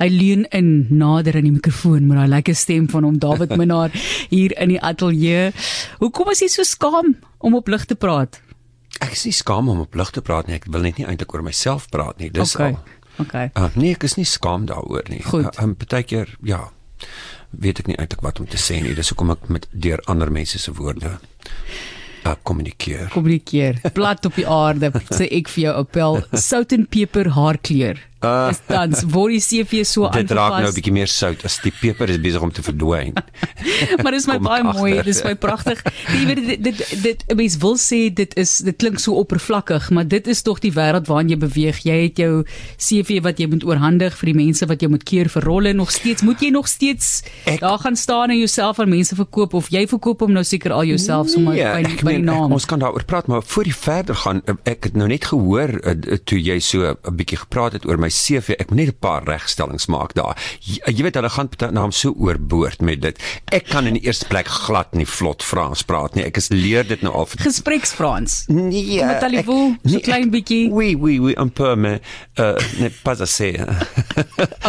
Hy 0.00 0.08
leun 0.08 0.46
in 0.56 0.86
nader 0.96 1.36
aan 1.36 1.44
die 1.44 1.52
mikrofoon 1.52 2.06
met 2.08 2.16
daai 2.16 2.30
lekker 2.32 2.56
stem 2.56 2.86
van 2.88 3.04
hom 3.04 3.18
David 3.20 3.50
Minnar 3.60 3.92
hier 4.34 4.54
in 4.56 4.72
die 4.72 4.80
ateljee. 4.80 5.50
Hoekom 6.00 6.30
is 6.32 6.40
jy 6.40 6.48
so 6.48 6.64
skaam 6.64 7.18
om 7.44 7.58
op 7.58 7.68
lig 7.68 7.84
te 7.90 7.98
praat? 8.00 8.40
Ek 9.04 9.12
is 9.12 9.26
nie 9.28 9.34
skaam 9.36 9.68
om 9.68 9.82
op 9.84 9.98
lig 10.00 10.12
te 10.16 10.24
praat 10.24 10.48
nie. 10.48 10.56
Ek 10.56 10.70
wil 10.72 10.88
net 10.88 10.96
nie 10.96 11.04
eintlik 11.04 11.36
oor 11.36 11.44
myself 11.44 11.90
praat 11.92 12.16
nie. 12.16 12.30
Dis 12.32 12.56
okay. 12.56 12.72
al. 12.72 12.96
Okay. 13.20 13.52
Uh, 13.52 13.68
nee, 13.76 13.92
ek 13.92 14.08
is 14.08 14.16
nie 14.16 14.24
skaam 14.24 14.64
daaroor 14.70 15.04
nie. 15.12 15.20
Goed. 15.28 15.50
Uh, 15.52 15.66
um, 15.66 15.76
Partykeer, 15.76 16.32
ja, 16.48 16.62
weet 17.50 17.84
ek 17.84 17.92
nie 17.92 18.00
eintlik 18.00 18.24
wat 18.24 18.40
om 18.40 18.48
te 18.48 18.60
sê 18.60 18.80
nie. 18.80 18.96
Dis 18.96 19.12
hoekom 19.12 19.34
ek 19.36 19.48
met 19.52 19.68
deur 19.72 20.00
ander 20.08 20.32
mense 20.32 20.60
se 20.62 20.72
woorde 20.80 21.18
uh, 22.24 22.34
kommunikeer. 22.40 23.10
Kommunikeer. 23.12 23.82
Plat 23.92 24.24
op 24.24 24.40
die 24.40 24.48
aarde 24.48 24.94
sê 25.12 25.28
ek 25.28 25.52
vir 25.52 25.68
jou 25.68 25.80
appel 25.84 26.22
sout 26.32 26.72
en 26.72 26.88
peper 26.88 27.34
haarkleur. 27.36 28.00
Uh, 28.22 28.48
Dis 28.52 28.58
tans 28.68 29.00
word 29.08 29.32
die 29.32 29.40
CV 29.40 29.80
so 29.88 30.08
dit 30.12 30.30
raak 30.30 30.36
nou 30.36 30.60
'n 30.60 30.64
aangepas. 30.66 30.74
bietjie 30.76 30.92
meer 30.92 31.08
sout 31.08 31.40
as 31.44 31.54
die 31.64 31.72
peper 31.72 32.10
is 32.10 32.18
besig 32.20 32.42
om 32.42 32.50
te 32.52 32.60
verdwyn. 32.62 33.14
maar 34.02 34.12
dis 34.12 34.26
my 34.26 34.34
Kom 34.36 34.44
baie 34.44 34.62
mooi, 34.62 34.92
agter. 34.98 35.04
dis 35.04 35.22
my 35.24 35.34
pragtig. 35.40 35.80
Jy 36.12 36.26
weet 36.28 36.36
dit 36.46 36.62
dit 36.64 37.02
dit 37.02 37.24
mens 37.36 37.56
wil 37.56 37.76
sê 37.80 38.12
dit 38.12 38.36
is 38.36 38.58
dit 38.58 38.76
klink 38.76 38.98
so 39.00 39.14
oppervlakkig, 39.14 39.90
maar 39.90 40.04
dit 40.08 40.26
is 40.28 40.42
tog 40.42 40.58
die 40.60 40.72
wêreld 40.72 41.06
waarin 41.08 41.30
jy 41.32 41.38
beweeg. 41.40 41.78
Jy 41.88 41.96
het 42.02 42.16
jou 42.18 42.44
CV 42.76 43.22
wat 43.24 43.38
jy 43.40 43.46
moet 43.48 43.64
oorhandig 43.64 44.12
vir 44.20 44.26
die 44.34 44.36
mense 44.44 44.66
wat 44.68 44.82
jy 44.82 44.88
moet 44.88 45.02
keer 45.04 45.28
vir 45.28 45.42
rolle 45.42 45.72
nog 45.72 45.90
steeds. 45.90 46.20
Moet 46.22 46.40
jy 46.44 46.50
nog 46.50 46.68
steeds 46.68 47.22
Ek- 47.46 47.60
daar 47.60 47.78
gaan 47.78 47.96
staan 47.96 48.30
en 48.30 48.36
jouself 48.38 48.78
aan 48.80 48.88
mense 48.92 49.14
verkoop 49.16 49.54
of 49.54 49.68
jy 49.70 49.86
verkoop 49.86 50.20
hom 50.20 50.32
nou 50.32 50.44
seker 50.44 50.72
al 50.72 50.84
jouself 50.84 51.28
sommer 51.30 51.54
Nee, 51.54 51.64
by 51.64 51.80
ek 51.80 52.04
by 52.04 52.12
die 52.12 52.18
meen, 52.20 52.28
ek, 52.28 52.34
naam. 52.36 52.52
ons 52.52 52.66
kan 52.66 52.78
daaroor 52.78 53.04
praat, 53.04 53.26
maar 53.28 53.42
voor 53.42 53.64
jy 53.64 53.72
verder 53.72 54.14
gaan, 54.14 54.42
uh, 54.46 54.54
ek 54.64 54.84
het 54.84 54.94
nou 54.96 55.08
net 55.08 55.24
gehoor 55.24 55.70
uh, 55.86 56.16
toe 56.24 56.38
jy 56.38 56.58
so 56.60 56.84
'n 56.84 57.16
bietjie 57.16 57.38
gepraat 57.38 57.72
het 57.72 57.86
oor 57.88 57.96
my 57.98 58.09
CV. 58.10 58.54
Ek 58.58 58.70
moet 58.70 58.78
net 58.78 58.88
'n 58.94 58.98
paar 59.00 59.24
regstellings 59.24 59.86
maak 59.86 60.14
daar. 60.14 60.36
Jy, 60.60 60.80
jy 60.86 61.02
weet 61.02 61.14
hulle 61.14 61.30
gaan 61.30 61.48
naam 61.72 61.92
so 61.92 62.12
oorboord 62.18 62.80
met 62.80 63.00
dit. 63.02 63.18
Ek 63.52 63.68
kan 63.68 63.86
in 63.86 63.94
die 63.94 64.02
eerste 64.04 64.26
plek 64.26 64.46
glad 64.48 64.94
nie 64.94 65.06
vlot 65.06 65.42
Frans 65.42 65.82
praat 65.82 66.14
nie. 66.14 66.24
Ek 66.24 66.36
is 66.36 66.48
leer 66.48 66.84
dit 66.86 67.02
nou 67.02 67.12
al 67.14 67.26
vir 67.26 67.40
Gespreksfrans. 67.44 68.44
Nee, 68.48 69.04
Met 69.04 69.22
allievoel, 69.22 69.76
so 69.84 69.98
klein 70.00 70.30
bietjie. 70.30 70.70
Oui, 70.70 70.94
oui, 70.94 71.18
oui, 71.18 71.34
un 71.36 71.48
peu 71.48 71.76
mais 71.76 72.00
uh 72.38 72.56
n'est 72.78 72.92
pas 73.02 73.20
assez. 73.20 73.56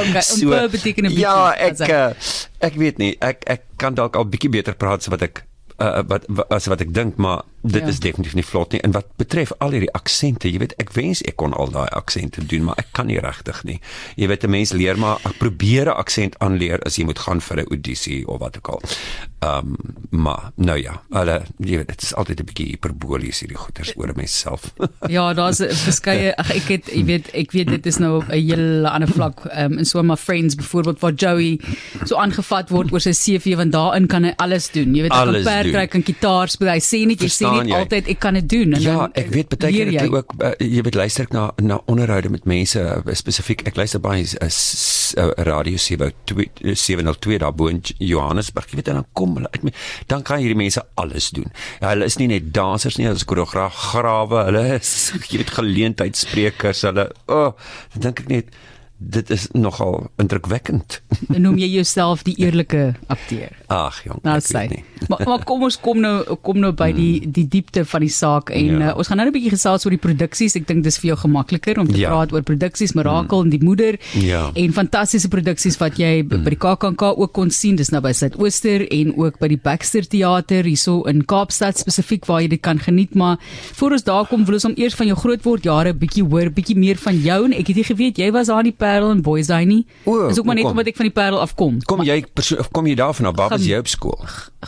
Okay, 0.02 0.22
So, 0.22 0.48
'n 0.48 0.50
peu 0.50 0.70
beteken 0.70 1.06
'n 1.06 1.10
bietjie. 1.10 1.20
Ja, 1.22 1.52
ek 1.54 1.80
uh, 1.80 2.14
ek 2.60 2.76
weet 2.76 2.98
nie. 2.98 3.16
Ek 3.20 3.44
ek 3.48 3.62
kan 3.78 3.94
dalk 3.94 4.16
al 4.16 4.26
bietjie 4.26 4.50
beter 4.50 4.74
praat 4.76 5.00
as 5.02 5.08
wat 5.08 5.22
ek 5.22 5.44
uh, 5.82 6.04
wat 6.08 6.26
wa- 6.30 6.46
as 6.50 6.68
wat 6.70 6.82
ek 6.82 6.94
dink, 6.94 7.18
maar 7.18 7.42
dit 7.64 7.82
Ja. 7.82 7.88
is 7.88 8.00
definitief 8.00 8.34
nie 8.36 8.44
vlot 8.46 8.72
nie. 8.72 8.82
En 8.82 8.92
wat 8.92 9.06
betref 9.18 9.52
al 9.60 9.72
hierdie 9.72 9.92
aksente, 9.94 10.50
jy 10.52 10.58
weet, 10.60 10.74
ek 10.82 10.94
wens 10.94 11.22
ek 11.26 11.36
kon 11.36 11.54
al 11.54 11.70
daai 11.72 11.88
aksente 11.90 12.42
doen, 12.46 12.64
maar 12.64 12.76
ek 12.78 12.88
kan 12.92 13.08
nie 13.08 13.20
regtig 13.20 13.64
nie. 13.64 13.80
Jy 14.16 14.28
weet, 14.28 14.44
'n 14.44 14.50
mens 14.50 14.72
leer 14.74 14.98
maar 14.98 15.18
ek 15.26 15.38
probeer 15.38 15.86
'n 15.90 15.98
aksent 15.98 16.36
aanleer 16.40 16.80
as 16.86 16.96
jy 16.98 17.06
moet 17.06 17.20
gaan 17.20 17.42
vir 17.42 17.58
'n 17.58 17.68
audisie 17.72 18.28
of 18.28 18.40
wat 18.40 18.58
ook 18.58 18.68
al. 18.70 18.82
Ehm 19.42 19.58
um, 19.58 19.76
maar 20.10 20.52
nou 20.56 20.78
ja, 20.78 21.02
hulle 21.12 21.42
jy 21.60 21.78
weet, 21.78 21.88
dit 21.88 22.02
is 22.04 22.14
altyd 22.16 22.40
'n 22.40 22.46
bietjie 22.46 22.68
hiperbolies 22.68 23.40
hierdie 23.40 23.58
goeters 23.58 23.94
oor 23.98 24.12
myself. 24.16 24.74
Ja, 25.10 25.34
daar's 25.34 25.58
verskeie 25.88 26.36
ag 26.38 26.50
ek 26.52 26.68
het 26.70 26.86
jy 26.94 27.04
weet 27.06 27.30
ek 27.34 27.52
weet 27.52 27.68
dit 27.68 27.86
is 27.86 27.98
nou 27.98 28.22
'n 28.24 28.32
hele 28.32 28.90
ander 28.90 29.08
vlak 29.10 29.46
um, 29.58 29.78
in 29.78 29.86
so 29.86 30.04
my 30.04 30.16
friends 30.16 30.56
byvoorbeeld 30.56 31.00
waar 31.00 31.14
Joey 31.14 31.60
so 32.06 32.16
aangevat 32.18 32.70
word 32.70 32.92
oor 32.92 33.00
sy 33.00 33.12
CV 33.14 33.56
want 33.56 33.72
daarin 33.72 34.08
kan 34.08 34.24
hy 34.24 34.34
alles 34.38 34.70
doen. 34.72 34.94
Jy 34.96 35.02
weet 35.02 35.12
hy 35.14 35.18
kan 35.18 35.34
doen. 35.34 35.44
Kry, 35.76 35.86
kan 35.92 36.04
gitaar 36.06 36.52
speel. 36.54 36.72
Hy 36.72 36.82
sê 36.84 37.02
net 37.10 37.22
jy 37.24 37.30
sê 37.30 37.46
Verstaan 37.46 37.58
net 37.62 37.72
jy? 37.72 37.80
altyd 37.82 38.10
ek 38.14 38.20
kan 38.24 38.38
dit 38.40 38.50
doen 38.52 38.78
en 38.78 38.82
Ja, 38.86 39.08
ek 39.22 39.32
weet 39.34 39.52
baie 39.56 39.72
keer 39.76 39.92
jy 39.96 40.08
ook 40.12 40.36
uh, 40.40 40.54
jy 40.60 40.84
weet 40.88 40.98
luister 41.00 41.28
ek 41.28 41.36
na 41.36 41.48
na 41.62 41.80
onderhoude 41.92 42.32
met 42.34 42.46
mense 42.50 42.80
uh, 42.80 43.02
spesifiek 43.18 43.66
ek 43.70 43.80
luister 43.80 44.02
baie 44.04 44.24
uh, 44.24 44.50
uh, 44.50 45.32
radio 45.50 45.78
702 45.78 46.76
702 46.76 47.40
daar 47.44 47.56
bo 47.56 47.72
in 47.72 47.82
Johannesburg 47.98 48.70
jy 48.72 48.82
weet 48.82 48.92
en 48.94 49.02
dan 49.02 49.08
kom 49.18 49.36
hulle 49.40 49.52
uit 49.56 49.64
met 49.70 49.76
dan 50.12 50.24
kan 50.28 50.42
hierdie 50.44 50.58
mense 50.60 50.84
alles 51.02 51.30
doen. 51.36 51.48
Ja, 51.82 51.92
hulle 51.94 52.06
is 52.10 52.18
nie 52.22 52.28
net 52.32 52.52
dansers 52.56 52.98
nie, 53.00 53.08
hulle 53.10 53.20
is 53.20 53.28
koreograaf, 53.28 53.76
grawe, 53.92 54.46
hulle 54.50 54.66
is 54.80 54.92
jy 55.32 55.42
weet 55.42 55.56
geleentheidssprekers, 55.58 56.86
hulle 56.90 57.08
o, 57.28 57.40
oh, 57.48 57.72
dan 57.96 58.10
dink 58.10 58.26
ek 58.26 58.32
net 58.32 58.54
dit 59.04 59.30
is 59.34 59.48
nogal 59.58 60.12
indrukwekkend. 60.22 61.02
noem 61.42 61.58
jy 61.58 61.68
jouself 61.74 62.22
die 62.24 62.36
eerlike 62.38 62.94
akteur. 63.10 63.50
Ag 63.68 64.04
jong, 64.06 64.20
Nou 64.24 64.36
ek 64.38 64.48
weet 64.54 64.70
nie. 64.70 64.84
Maar 65.10 65.24
maar 65.26 65.44
kom 65.50 65.64
ons 65.66 65.78
kom 65.82 66.00
nou 66.04 66.36
kom 66.46 66.60
nou 66.62 66.72
by 66.78 66.92
die 66.94 67.26
die 67.26 67.48
diepte 67.50 67.82
van 67.86 68.02
die 68.06 68.12
saak 68.14 68.52
en 68.54 68.66
Ja. 68.78 68.92
uh, 68.92 68.98
ons 68.98 69.08
gaan 69.10 69.18
nou 69.18 69.26
'n 69.28 69.34
bietjie 69.34 69.50
gesels 69.56 69.86
oor 69.86 69.92
die 69.96 70.02
produksies. 70.06 70.56
Ek 70.56 70.68
dink 70.68 70.84
dis 70.84 70.98
vir 71.02 71.08
jou 71.16 71.18
gemakliker 71.18 71.80
om 71.80 71.88
te 71.88 71.98
Ja. 71.98 72.10
praat 72.10 72.32
oor 72.34 72.44
produksies, 72.44 72.94
Mirakel 72.94 73.42
en 73.42 73.50
die 73.50 73.64
moeder 73.64 73.98
Ja. 74.14 74.52
en 74.54 74.72
fantastiese 74.74 75.28
produksies 75.30 75.78
wat 75.80 75.98
jy 75.98 76.22
b- 76.24 76.38
by 76.44 76.50
die 76.50 76.62
KAKNK 76.62 77.02
ook 77.18 77.34
kon 77.34 77.50
sien. 77.50 77.76
Dis 77.76 77.90
nou 77.92 78.02
by 78.02 78.12
Suidooster 78.14 78.86
en 78.92 79.18
ook 79.18 79.40
by 79.40 79.48
die 79.48 79.58
Baxter 79.58 80.06
Theater 80.08 80.64
hierso 80.64 81.04
in 81.08 81.26
Kaapstad 81.26 81.78
spesifiek 81.78 82.26
waar 82.28 82.42
jy 82.42 82.48
dit 82.50 82.62
kan 82.62 82.80
geniet, 82.80 83.16
maar 83.16 83.38
voor 83.74 83.92
ons 83.92 84.04
daar 84.04 84.28
kom 84.28 84.46
wil 84.46 84.54
ons 84.54 84.66
om 84.66 84.74
eers 84.78 84.94
van 84.96 85.08
jou 85.08 85.18
grootword 85.18 85.64
jare 85.64 85.94
bietjie 85.94 86.24
hoor, 86.24 86.50
bietjie 86.52 86.76
meer 86.78 86.96
van 86.98 87.18
jou 87.18 87.46
en 87.46 87.54
ek 87.54 87.68
het 87.68 87.76
nie 87.76 87.84
geweet 87.84 88.18
jy 88.18 88.32
was 88.32 88.48
daar 88.48 88.60
in 88.60 88.72
die 88.72 88.78
Parel 88.92 89.10
en 89.16 89.22
Boys 89.26 89.50
Eye 89.50 89.66
nie. 89.66 89.86
O, 90.06 90.28
Dis 90.28 90.40
ook 90.40 90.46
maar 90.46 90.56
net 90.56 90.64
hoekom? 90.66 90.80
omdat 90.80 90.92
ek 90.92 91.00
van 91.00 91.06
die 91.08 91.14
Parel 91.16 91.40
afkom. 91.42 91.80
Kom 91.88 92.04
jy 92.04 92.20
perso- 92.34 92.60
of 92.60 92.72
kom 92.76 92.88
jy 92.88 92.96
daarvan 93.00 93.26
af? 93.32 93.36
Waar 93.40 93.50
was 93.56 93.66
jy 93.66 93.78
op 93.80 93.88
skool? 93.88 94.20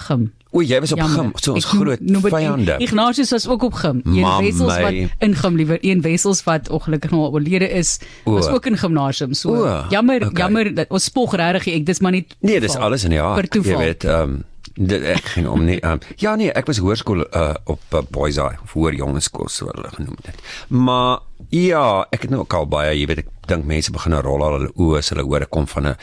Gim. 0.08 0.32
O, 0.54 0.62
jy 0.62 0.78
was 0.84 0.92
op 0.94 1.00
gim, 1.02 1.32
so 1.42 1.54
ons 1.58 1.66
groot 1.66 2.00
noem 2.06 2.22
vyande. 2.30 2.76
Ignatius 2.86 3.32
was 3.34 3.48
ook 3.50 3.64
op 3.64 3.74
gim. 3.74 4.02
Een 4.06 4.20
Maar 4.22 4.42
Wessels 4.46 4.78
wat 4.86 4.94
in 5.26 5.36
gim 5.36 5.56
liewer, 5.58 5.78
een 5.82 6.02
Wessels 6.06 6.44
wat 6.46 6.70
ongelukkig 6.70 7.12
nou 7.12 7.24
al 7.26 7.32
oorlede 7.34 7.70
is, 7.74 7.96
was 8.24 8.48
O. 8.48 8.54
ook 8.54 8.66
in 8.70 8.78
gimnasium. 8.78 9.34
So 9.34 9.50
O, 9.66 9.86
jammer, 9.90 10.22
okay. 10.28 10.44
jammer 10.44 10.70
dat 10.76 10.90
ons 10.94 11.04
spog 11.10 11.34
regtig 11.36 11.74
ek 11.74 11.86
dis 11.90 12.00
maar 12.06 12.12
net 12.14 12.36
Nee, 12.40 12.60
dis 12.60 12.72
toeval. 12.72 12.86
alles 12.88 13.04
in 13.04 13.10
die 13.10 13.18
jaar. 13.20 13.48
Toeval. 13.48 13.72
Jy 13.72 13.78
weet, 13.88 14.04
ehm 14.06 14.22
um, 14.30 14.44
dit 14.76 15.04
ek 15.06 15.26
ging 15.36 15.48
om 15.48 15.66
nie. 15.66 15.80
Um, 15.86 16.00
ja 16.18 16.36
nee, 16.36 16.52
ek 16.54 16.66
was 16.70 16.78
hoërskool 16.82 17.26
uh, 17.34 17.54
op 17.70 17.82
uh, 17.94 18.00
Boys 18.10 18.38
Eye, 18.42 18.58
of 18.64 18.72
hoër 18.74 18.96
jongenskool 19.02 19.50
so 19.50 19.66
hulle 19.74 19.90
genoem 19.98 20.18
dit. 20.26 20.36
Maar 20.70 21.20
ja, 21.54 22.06
ek 22.12 22.26
het 22.26 22.32
nou 22.34 22.42
ook 22.44 22.54
al 22.58 22.66
baie, 22.72 22.96
jy 22.98 23.06
weet, 23.12 23.24
ek 23.24 23.48
dink 23.52 23.66
mense 23.70 23.92
begin 23.94 24.16
rol 24.26 24.42
al 24.46 24.56
hulle 24.58 24.72
oë 24.80 24.98
as 25.04 25.12
hulle 25.14 25.26
hoor 25.28 25.46
ek 25.46 25.52
kom 25.54 25.68
van 25.70 25.88
'n 25.92 25.96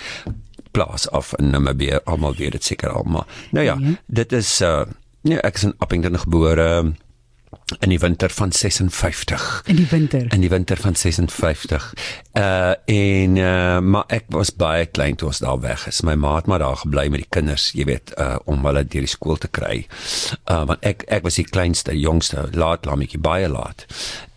plaas 0.73 1.09
af 1.11 1.33
in 1.39 1.51
Namibië. 1.51 1.99
Almal 2.07 2.37
weet 2.39 2.53
dit 2.53 2.65
seker 2.65 2.91
al, 2.95 3.03
maar 3.03 3.27
nou 3.51 3.65
ja, 3.65 3.75
Ja. 3.81 3.95
dit 4.07 4.33
is 4.33 4.61
uh 4.63 4.85
nee, 5.23 5.39
ek 5.43 5.57
is 5.57 5.65
in 5.65 5.75
Appington 5.79 6.19
gebore 6.19 6.93
in 7.79 7.89
die 7.89 7.99
winter 7.99 8.31
van 8.31 8.53
56 8.53 9.63
in 9.67 9.77
die 9.77 9.87
winter. 9.91 10.27
in 10.35 10.41
die 10.41 10.49
winter 10.49 10.77
van 10.77 10.97
56. 10.97 11.95
Uh 12.33 12.73
en 12.85 13.37
uh 13.37 13.79
maar 13.81 14.05
ek 14.09 14.25
was 14.35 14.55
baie 14.55 14.87
klein 14.87 15.17
toe 15.17 15.31
ons 15.31 15.43
daar 15.43 15.61
weg 15.61 15.87
is. 15.87 16.03
My 16.07 16.15
ma 16.15 16.37
het 16.37 16.47
maar 16.47 16.63
daar 16.63 16.77
gebly 16.77 17.09
met 17.09 17.25
die 17.25 17.31
kinders, 17.31 17.71
jy 17.75 17.85
weet, 17.85 18.15
uh 18.19 18.37
om 18.45 18.65
hulle 18.67 18.85
deur 18.85 19.07
die 19.07 19.11
skool 19.11 19.39
te 19.39 19.49
kry. 19.49 19.87
Uh 20.47 20.65
want 20.71 20.85
ek 20.87 21.07
ek 21.09 21.23
was 21.27 21.39
die 21.39 21.47
kleinste, 21.47 21.95
jongste, 21.99 22.49
laat 22.53 22.87
lammetjie 22.87 23.23
baie 23.23 23.49
laat. 23.49 23.87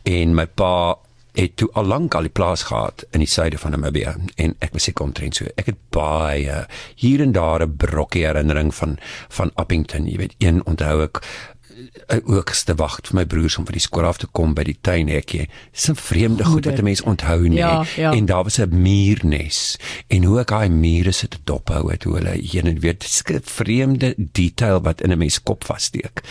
En 0.03 0.35
my 0.37 0.45
pa 0.45 0.97
het 1.33 1.55
toe 1.57 1.69
al 1.73 1.87
lank 1.89 2.13
al 2.13 2.27
die 2.27 2.33
plaas 2.33 2.67
gehad 2.69 3.05
in 3.11 3.23
die 3.23 3.29
suide 3.29 3.57
van 3.57 3.73
Namibië 3.73 4.11
en 4.37 4.51
ek 4.61 4.75
was 4.75 4.85
seker 4.85 5.07
omtrent 5.07 5.39
so 5.39 5.49
ek 5.57 5.71
het 5.71 5.79
baie 5.95 6.59
hier 7.01 7.23
en 7.25 7.33
daar 7.33 7.65
'n 7.65 7.77
brokkie 7.77 8.25
herinnering 8.25 8.69
van 8.75 8.99
van 9.29 9.51
Appington 9.55 10.05
jy 10.05 10.17
weet 10.17 10.35
een 10.37 10.61
onthou 10.65 11.01
ek 11.01 11.23
ook 12.23 12.49
te 12.49 12.75
wag 12.75 12.99
vir 13.03 13.15
my 13.15 13.25
broers 13.25 13.57
om 13.57 13.65
van 13.65 13.77
die 13.77 13.83
skool 13.83 14.05
af 14.05 14.17
te 14.17 14.27
kom 14.31 14.53
by 14.53 14.63
die 14.63 14.77
tuinhekkie. 14.81 15.47
Dis 15.71 15.89
'n 15.89 15.95
vreemde 15.95 16.45
goed 16.45 16.65
wat 16.65 16.79
'n 16.79 16.83
mens 16.83 17.01
onthou 17.01 17.47
nie. 17.47 17.57
Ja, 17.57 17.85
ja. 17.95 18.11
En 18.11 18.25
daar 18.25 18.43
was 18.43 18.59
'n 18.59 18.81
muurnes 18.81 19.77
en 20.07 20.23
hoe 20.23 20.39
ek 20.39 20.47
daai 20.47 20.69
mure 20.69 21.11
sit 21.11 21.29
te 21.29 21.37
dophou 21.43 21.91
het 21.91 22.03
hoe 22.03 22.15
hulle 22.15 22.35
heen 22.51 22.67
en 22.67 22.79
weer 22.79 22.97
dis 22.97 23.21
'n 23.25 23.39
vreemde 23.43 24.15
detail 24.17 24.81
wat 24.81 25.01
in 25.01 25.11
'n 25.11 25.17
mens 25.17 25.43
kop 25.43 25.63
vassteek. 25.63 26.21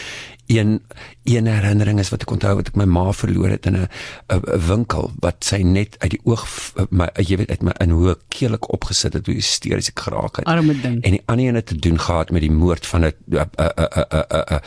Een 0.47 0.83
een 1.25 1.47
herinnering 1.47 1.99
is 1.99 2.09
wat 2.11 2.23
ek 2.23 2.31
onthou 2.31 2.55
wat 2.55 2.69
ek 2.69 2.77
my 2.77 2.85
ma 2.85 3.13
verloor 3.13 3.49
het 3.49 3.67
in 3.67 3.77
'n 3.77 3.89
'n 4.29 4.43
'n 4.55 4.67
winkel 4.67 5.13
wat 5.21 5.45
sy 5.45 5.63
net 5.63 5.95
uit 5.99 6.11
die 6.11 6.21
oog 6.25 6.47
my 6.91 7.09
jy 7.15 7.37
weet 7.37 7.51
uit 7.51 7.63
my 7.63 7.73
in 7.79 7.91
hoe 7.91 8.19
keelik 8.29 8.73
opgesit 8.73 9.13
het 9.13 9.27
hoe 9.27 9.35
hysteries 9.35 9.89
ek 9.89 10.01
geraak 10.01 10.37
het. 10.37 10.45
Arme 10.45 10.81
ding. 10.81 11.03
En 11.03 11.11
die 11.11 11.23
ander 11.27 11.47
een 11.47 11.55
het 11.55 11.67
te 11.67 11.77
doen 11.77 11.99
gehad 11.99 12.31
met 12.31 12.41
die 12.41 12.51
moord 12.51 12.87
van 12.87 13.05
'n 13.05 13.13
'n 13.31 14.61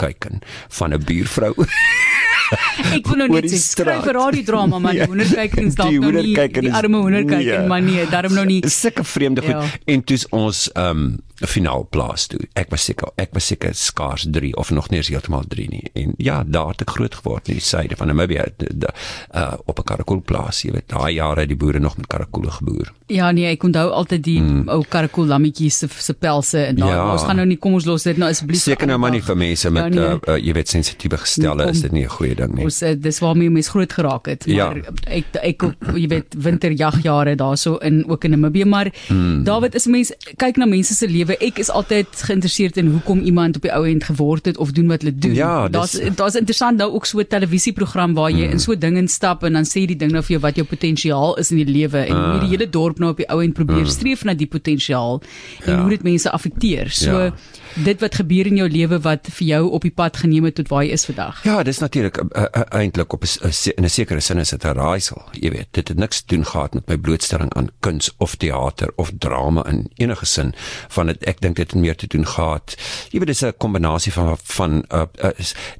'n 0.00 0.06
'n 0.06 0.32
'n 0.32 0.34
'n 0.34 0.40
hoenderkuiken 0.40 0.40
van 0.68 0.92
'n 0.92 1.04
buurvrou. 1.04 1.54
Ek 2.96 3.06
wil 3.06 3.22
nou 3.22 3.28
net 3.28 3.48
sê 3.50 3.58
skryf 3.60 4.02
straat. 4.02 4.06
'n 4.06 4.16
radiodrama 4.18 4.78
maar 4.78 4.92
die 4.92 5.00
Ja. 5.04 5.06
hoenderkykens 5.06 5.74
dalk 5.78 5.90
Die 5.90 6.00
nou 6.00 6.12
nie 6.12 6.34
die 6.34 6.72
arme 6.74 7.02
hoenderkyken 7.04 7.58
nee. 7.60 7.68
maar 7.68 7.82
nee, 7.82 8.06
daarom 8.10 8.34
nou 8.34 8.46
nie. 8.46 8.60
Sulke 8.68 9.04
vreemde 9.04 9.40
goed. 9.40 9.50
Ja. 9.50 9.66
En 9.84 10.04
toe's 10.04 10.26
ons 10.30 10.68
ehm 10.72 11.04
um, 11.04 11.18
finaal 11.46 11.86
plaas 11.90 12.26
toe. 12.28 12.40
Ek 12.58 12.68
was 12.72 12.84
seker 12.84 13.12
ek 13.20 13.32
was 13.32 13.46
seker 13.48 13.74
skaars 13.76 14.26
3 14.28 14.52
of 14.60 14.70
nog 14.76 14.90
nie 14.90 15.00
eens 15.00 15.08
heeltemal 15.08 15.46
3 15.48 15.66
nie. 15.70 15.84
En 15.96 16.14
ja, 16.20 16.42
daar 16.44 16.74
het 16.74 16.84
ek 16.84 16.94
groot 16.96 17.14
geword 17.14 17.48
in 17.48 17.56
die 17.60 17.64
suide 17.64 17.96
van 17.96 18.10
Namibia 18.12 18.44
uh 18.44 19.54
op 19.64 19.78
'n 19.78 19.84
karakoolplaas. 19.84 20.62
Jy 20.62 20.72
weet, 20.72 20.88
daai 20.88 21.14
jare 21.14 21.40
het 21.40 21.48
die 21.48 21.56
boere 21.56 21.78
nog 21.78 21.96
met 21.96 22.06
karakoole 22.06 22.50
geboer. 22.50 22.92
Ja 23.06 23.30
nee, 23.30 23.46
ek 23.46 23.62
onthou 23.64 23.88
altyd 23.90 24.22
die 24.24 24.40
mm. 24.40 24.68
ou 24.68 24.84
karakool 24.88 25.26
lammetjies 25.26 25.78
se 25.78 25.88
se 25.88 26.14
pelse 26.14 26.58
en 26.66 26.76
daar 26.76 26.88
ja. 26.88 27.12
ons 27.12 27.22
gaan 27.22 27.36
nou 27.36 27.46
nie 27.46 27.56
kom 27.56 27.74
ons 27.74 27.84
los 27.84 28.02
dit 28.02 28.16
nou 28.16 28.30
asseblief. 28.30 28.60
Seker 28.60 28.86
nou 28.86 28.98
maar 28.98 29.10
nie 29.10 29.22
vir 29.22 29.36
mense 29.36 29.68
ja, 29.68 29.72
met 29.72 29.94
ja, 29.94 30.00
nee. 30.00 30.08
uh, 30.08 30.34
uh, 30.34 30.36
jy 30.36 30.52
weet 30.52 30.68
sensitiewe 30.68 31.16
gestelle 31.16 31.70
is 31.70 31.80
dit 31.80 31.92
nie 31.92 32.04
'n 32.04 32.08
goeie 32.08 32.34
ding 32.40 32.54
nie. 32.56 32.66
Ons 32.68 32.80
uh, 32.86 32.94
dis 32.96 33.20
waarmee 33.22 33.52
mense 33.52 33.72
groot 33.72 33.92
geraak 33.92 34.30
het, 34.30 34.46
ja. 34.48 34.68
maar 34.70 34.80
ja. 34.82 34.94
ek 35.18 35.38
ek 35.42 35.66
jy 35.96 36.06
weet 36.10 36.36
winterjagjare 36.46 37.36
daarso 37.40 37.76
in 37.86 38.02
ook 38.08 38.24
in 38.28 38.34
Namibia, 38.36 38.66
maar 38.68 38.90
mm. 39.08 39.44
David 39.48 39.76
is 39.78 39.86
mense 39.90 40.16
kyk 40.40 40.60
na 40.60 40.68
mense 40.70 40.96
se 40.96 41.08
lewe. 41.10 41.36
Ek 41.40 41.60
is 41.62 41.70
altyd 41.70 42.24
geïnteresseerd 42.28 42.80
in 42.82 42.92
hoekom 42.94 43.22
iemand 43.28 43.60
op 43.60 43.68
die 43.68 43.72
ou 43.74 43.84
end 43.88 44.06
geword 44.08 44.50
het 44.50 44.58
of 44.58 44.74
doen 44.76 44.90
wat 44.92 45.04
hulle 45.04 45.14
doen. 45.16 45.36
Ja, 45.38 45.68
daar's 45.68 45.96
daar's 46.16 46.38
interessant 46.40 46.80
nou 46.80 46.90
ook 46.96 47.06
so 47.06 47.20
'n 47.20 47.28
televisieprogram 47.28 48.14
waar 48.14 48.30
jy 48.30 48.46
mm. 48.46 48.56
in 48.56 48.60
so 48.60 48.72
'n 48.72 48.80
ding 48.80 48.96
instap 48.96 49.44
en 49.44 49.52
dan 49.52 49.64
sê 49.64 49.86
die 49.86 49.96
ding 49.96 50.12
nou 50.12 50.22
vir 50.22 50.38
jou 50.38 50.42
wat 50.42 50.56
jou 50.56 50.66
potensiaal 50.66 51.36
is 51.38 51.50
in 51.50 51.62
die 51.64 51.70
lewe 51.70 52.04
en 52.06 52.16
uh. 52.16 52.30
hoe 52.30 52.40
die 52.40 52.52
hele 52.56 52.70
dorp 52.70 52.98
nou 52.98 53.10
op 53.10 53.16
die 53.16 53.28
ou 53.28 53.42
end 53.42 53.54
probeer 53.54 53.86
uh. 53.86 53.88
streef 53.88 54.24
na 54.24 54.34
die 54.34 54.46
potensiaal 54.46 55.22
en 55.64 55.72
ja. 55.72 55.80
hoe 55.80 55.90
dit 55.90 56.02
mense 56.02 56.30
affekteer. 56.30 56.90
So 56.90 57.18
ja 57.18 57.32
dit 57.74 58.00
wat 58.00 58.14
gebeur 58.14 58.48
in 58.50 58.58
jou 58.60 58.68
lewe 58.70 58.98
wat 59.04 59.28
vir 59.30 59.46
jou 59.46 59.60
op 59.76 59.84
die 59.86 59.94
pad 59.94 60.16
geneem 60.22 60.48
het 60.48 60.56
tot 60.58 60.70
waar 60.72 60.84
jy 60.84 60.96
is 60.96 61.06
vandag. 61.06 61.42
Ja, 61.46 61.62
dis 61.62 61.78
natuurlik 61.78 62.18
eintlik 62.32 63.12
op 63.12 63.24
'n 63.24 63.50
in 63.76 63.84
'n 63.84 63.88
sekere 63.88 64.20
sin 64.20 64.38
is 64.38 64.50
dit 64.50 64.64
'n 64.64 64.74
raaisel. 64.74 65.22
Jy 65.32 65.50
weet, 65.50 65.68
dit 65.70 65.88
het 65.88 65.96
niks 65.96 66.20
te 66.20 66.34
doen 66.34 66.46
gehad 66.46 66.74
met 66.74 66.88
my 66.88 66.96
blootstelling 66.96 67.54
aan 67.54 67.70
kuns 67.80 68.14
of 68.18 68.34
teater 68.34 68.92
of 68.96 69.10
drama 69.18 69.66
in 69.66 69.90
enige 69.94 70.26
sin 70.26 70.54
van 70.88 71.06
dit 71.06 71.24
ek 71.24 71.40
dink 71.40 71.56
dit 71.56 71.70
het 71.70 71.80
meer 71.80 71.96
te 71.96 72.06
doen 72.06 72.26
gehad. 72.26 72.76
Jy 73.10 73.18
weet, 73.18 73.26
dis 73.28 73.42
'n 73.42 73.54
kombinasie 73.58 74.12
van 74.12 74.36
van 74.42 74.84
uh, 74.92 75.02
uh, 75.24 75.30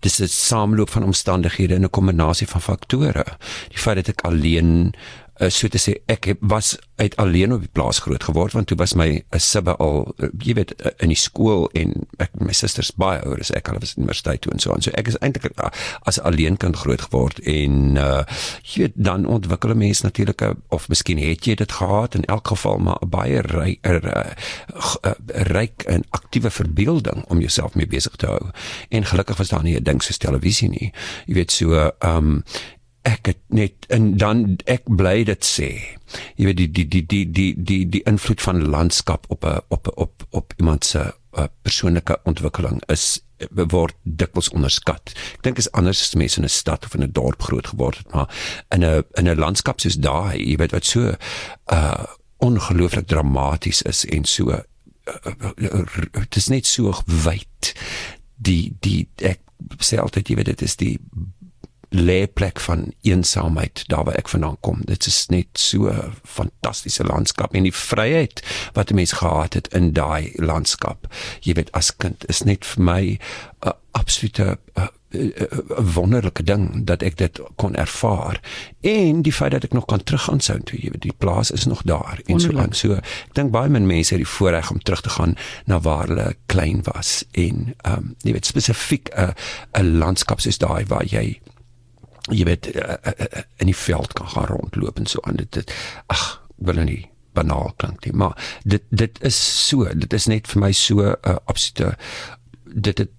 dis 0.01 0.21
'n 0.21 0.27
sameloop 0.27 0.91
van 0.91 1.05
omstandighede 1.05 1.75
en 1.75 1.83
'n 1.83 1.91
kombinasie 1.91 2.49
van 2.49 2.61
faktore. 2.61 3.25
Die 3.69 3.79
feit 3.79 3.97
dat 3.97 4.09
ek 4.09 4.21
alleen 4.21 4.95
uh, 5.41 5.49
so 5.49 5.69
te 5.69 5.81
sê 5.81 5.97
ek 6.13 6.31
heb, 6.31 6.39
was 6.41 6.77
uit 7.01 7.17
alleen 7.17 7.53
op 7.53 7.63
die 7.65 7.73
plaas 7.73 7.99
groot 8.05 8.25
geword 8.25 8.53
want 8.53 8.69
toe 8.69 8.77
was 8.77 8.95
my 8.95 9.09
'n 9.09 9.23
uh, 9.31 9.41
sibbe 9.41 9.77
al 9.77 10.15
uh, 10.19 10.29
jy 10.39 10.55
weet 10.55 10.75
uh, 10.85 10.93
in 10.99 11.09
die 11.09 11.19
skool 11.19 11.69
en 11.73 12.07
ek 12.19 12.31
my 12.39 12.53
susters 12.53 12.93
baie 12.93 13.21
ouer 13.25 13.41
as 13.41 13.53
ek 13.57 13.67
hulle 13.67 13.81
was 13.81 13.97
universiteit 13.97 14.41
toe 14.41 14.53
en 14.53 14.59
so 14.59 14.73
aan. 14.73 14.83
So 14.83 14.91
ek 14.95 15.09
is 15.09 15.19
eintlik 15.21 15.57
uh, 15.57 15.71
as 16.05 16.21
alleen 16.21 16.57
kind 16.57 16.77
groot 16.77 17.01
geword 17.01 17.41
en 17.41 17.97
uh, 17.97 18.25
jy 18.63 18.85
weet 18.85 18.97
dan 18.97 19.27
ontwikkel 19.27 19.71
'n 19.71 19.79
mens 19.79 20.01
natuurlik 20.01 20.43
of 20.69 20.89
miskien 20.89 21.19
het 21.19 21.45
jy 21.45 21.55
dit 21.55 21.73
gehad 21.73 22.15
in 22.15 22.25
elk 22.25 22.49
geval 22.49 22.79
maar 22.79 22.99
'n 23.01 23.09
baie 23.09 23.41
ryk 23.41 23.79
er, 23.83 24.05
uh, 24.05 24.33
uh, 25.05 25.15
ryk 25.49 25.83
en 25.83 26.05
aktiewe 26.11 26.51
verbeelding 26.51 27.25
om 27.29 27.41
jouself 27.41 27.75
mee 27.75 27.87
besig 27.87 28.17
te 28.17 28.27
hou. 28.27 28.51
En 28.89 29.05
gelukkig 29.05 29.37
was 29.37 29.49
daar 29.49 29.63
nie 29.63 29.77
'n 29.77 29.83
ding 29.85 30.03
soos 30.03 30.19
televisie 30.19 30.69
nie. 30.69 30.93
Jy 31.27 31.35
weet 31.35 31.51
so 31.53 31.73
ehm 31.99 32.17
um, 32.17 32.45
ek 33.03 33.27
het 33.27 33.41
net 33.49 33.87
en 33.89 34.17
dan 34.17 34.59
ek 34.67 34.85
bly 34.85 35.25
dit 35.25 35.45
sê 35.45 35.71
jy 36.37 36.45
weet 36.51 36.57
die 36.61 36.69
die 36.69 36.87
die 36.89 37.05
die 37.07 37.25
die 37.33 37.55
die 37.57 37.85
die 37.89 38.03
invloed 38.07 38.43
van 38.45 38.69
landskap 38.69 39.25
op 39.29 39.45
'n 39.45 39.61
op 39.69 39.89
op 39.97 40.27
op 40.31 40.55
iemand 40.59 40.85
se 40.85 41.13
uh, 41.39 41.45
persoonlike 41.63 42.19
ontwikkeling 42.25 42.83
is 42.89 43.21
word 43.49 43.95
dikwels 44.03 44.51
onderskat. 44.53 45.13
Ek 45.39 45.43
dink 45.43 45.59
is 45.59 45.71
anders 45.73 46.03
as 46.03 46.15
mense 46.15 46.39
in 46.39 46.45
'n 46.45 46.49
stad 46.49 46.85
of 46.85 46.95
in 46.95 47.03
'n 47.03 47.13
dorp 47.13 47.43
groot 47.43 47.67
geword 47.67 47.99
het, 47.99 48.13
maar 48.13 48.29
in 48.71 48.85
'n 48.85 49.05
in 49.15 49.29
'n 49.29 49.39
landskap 49.39 49.81
soos 49.81 49.97
daai, 49.97 50.37
jy 50.39 50.57
weet 50.57 50.73
wat 50.73 50.85
so 50.85 51.15
uh 51.73 52.05
ongelooflik 52.41 53.07
dramaties 53.07 53.83
is 53.83 54.05
en 54.05 54.25
so 54.25 54.51
uh, 54.51 54.61
dit 56.15 56.37
is 56.37 56.49
net 56.49 56.67
so 56.67 56.95
wyd 57.05 57.75
die 58.37 58.73
die 58.81 59.09
ek 59.17 59.41
sê 59.79 59.99
altyd 60.01 60.29
jy 60.29 60.37
weet 60.37 60.47
dit 60.47 60.63
is 60.63 60.77
die 60.77 60.99
lêplek 61.91 62.61
van 62.61 62.93
eensaamheid 63.03 63.85
daar 63.87 64.05
waar 64.05 64.15
ek 64.15 64.29
vandaan 64.29 64.57
kom. 64.61 64.81
Dit 64.85 65.07
is 65.07 65.27
net 65.27 65.47
so 65.53 65.89
'n 65.91 66.15
fantastiese 66.25 67.05
landskap 67.05 67.55
en 67.55 67.63
die 67.63 67.75
vryheid 67.75 68.43
wat 68.73 68.91
'n 68.91 68.95
mens 68.95 69.13
gehad 69.13 69.55
het 69.55 69.69
in 69.75 69.93
daai 69.93 70.33
landskap. 70.35 71.07
Jy 71.41 71.53
weet 71.55 71.73
as 71.73 71.97
kind 71.97 72.29
is 72.29 72.43
net 72.43 72.65
vir 72.65 72.83
my 72.83 73.19
'n 73.63 73.73
absolute 73.91 74.59
'n 74.75 74.91
wonderlike 75.95 76.43
ding 76.43 76.85
dat 76.85 77.03
ek 77.03 77.17
dit 77.17 77.41
kon 77.57 77.75
ervaar 77.75 78.41
en 78.81 79.23
die 79.23 79.33
feit 79.33 79.51
dat 79.51 79.65
ek 79.65 79.73
nog 79.73 79.85
kan 79.85 80.03
teruggaan 80.03 80.41
sou 80.41 80.61
toe 80.63 80.79
jy 80.79 80.91
weet 80.91 81.03
die 81.03 81.17
plaas 81.19 81.51
is 81.51 81.67
nog 81.67 81.83
daar 81.83 82.21
en 82.27 82.41
so 82.41 82.59
aan 82.59 82.73
so 82.73 82.95
ek 82.95 83.35
dink 83.35 83.51
baie 83.51 83.69
min 83.69 83.87
mense 83.87 84.15
het 84.15 84.23
die 84.23 84.35
voorreg 84.37 84.71
om 84.71 84.79
terug 84.79 85.03
te 85.03 85.11
gaan 85.11 85.35
na 85.67 85.81
waar 85.81 86.07
hulle 86.07 86.35
klein 86.47 86.83
was 86.93 87.25
en 87.33 87.75
ehm 87.83 87.97
um, 87.97 88.15
jy 88.23 88.33
weet 88.33 88.47
spesifiek 88.47 89.11
'n 89.11 89.35
'n 89.83 89.99
landskap 89.99 90.41
soos 90.41 90.59
daai 90.59 90.87
waar 90.87 91.05
jy 91.05 91.41
jy 92.29 92.45
weet 92.45 92.69
uh, 92.75 92.99
uh, 93.05 93.43
in 93.57 93.71
die 93.71 93.77
veld 93.77 94.13
kan 94.13 94.29
gaan 94.29 94.51
rondloop 94.51 94.99
en 94.99 95.07
so 95.07 95.23
aan. 95.23 95.41
Dit, 95.41 95.53
dit 95.53 95.73
ag 96.07 96.43
wil 96.57 96.75
nou 96.75 96.85
nie 96.85 97.11
banaal 97.33 97.73
klink 97.79 98.05
nie 98.05 98.13
maar 98.13 98.35
dit 98.67 98.83
dit 98.91 99.19
is 99.23 99.39
so 99.69 99.87
dit 99.95 100.13
is 100.13 100.27
net 100.27 100.51
vir 100.51 100.61
my 100.61 100.73
so 100.73 101.01
'n 101.01 101.15
uh, 101.23 101.37
absolute 101.47 101.97
dit 102.65 102.99
het 102.99 103.11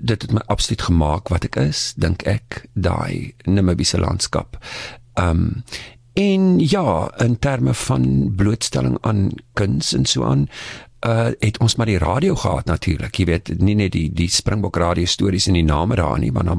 dit 0.00 0.22
het 0.22 0.32
my 0.32 0.42
absoluut 0.46 0.82
gemaak 0.82 1.28
wat 1.28 1.44
ek 1.44 1.56
is 1.56 1.92
dink 1.96 2.22
ek 2.22 2.64
daai 2.72 3.34
Namibiese 3.44 3.98
landskap. 4.00 4.56
Um 5.14 5.64
en 6.12 6.58
ja 6.58 7.10
in 7.22 7.38
terme 7.38 7.74
van 7.74 8.32
blootstelling 8.36 8.98
aan 9.00 9.30
kuns 9.52 9.92
en 9.92 10.04
so 10.04 10.24
aan 10.24 10.48
uh 11.00 11.30
het 11.38 11.58
ons 11.58 11.74
maar 11.76 11.86
die 11.88 11.98
radio 11.98 12.34
gehad 12.36 12.64
natuurlik. 12.64 13.14
Jy 13.16 13.24
weet, 13.24 13.50
nie 13.58 13.74
net 13.74 13.92
die 13.92 14.10
die 14.12 14.28
Springbok 14.28 14.76
radio 14.76 15.08
stories 15.08 15.46
en 15.48 15.56
die 15.56 15.64
name 15.64 15.96
daar 15.96 16.18
nie, 16.20 16.32
maar 16.32 16.44
na 16.44 16.56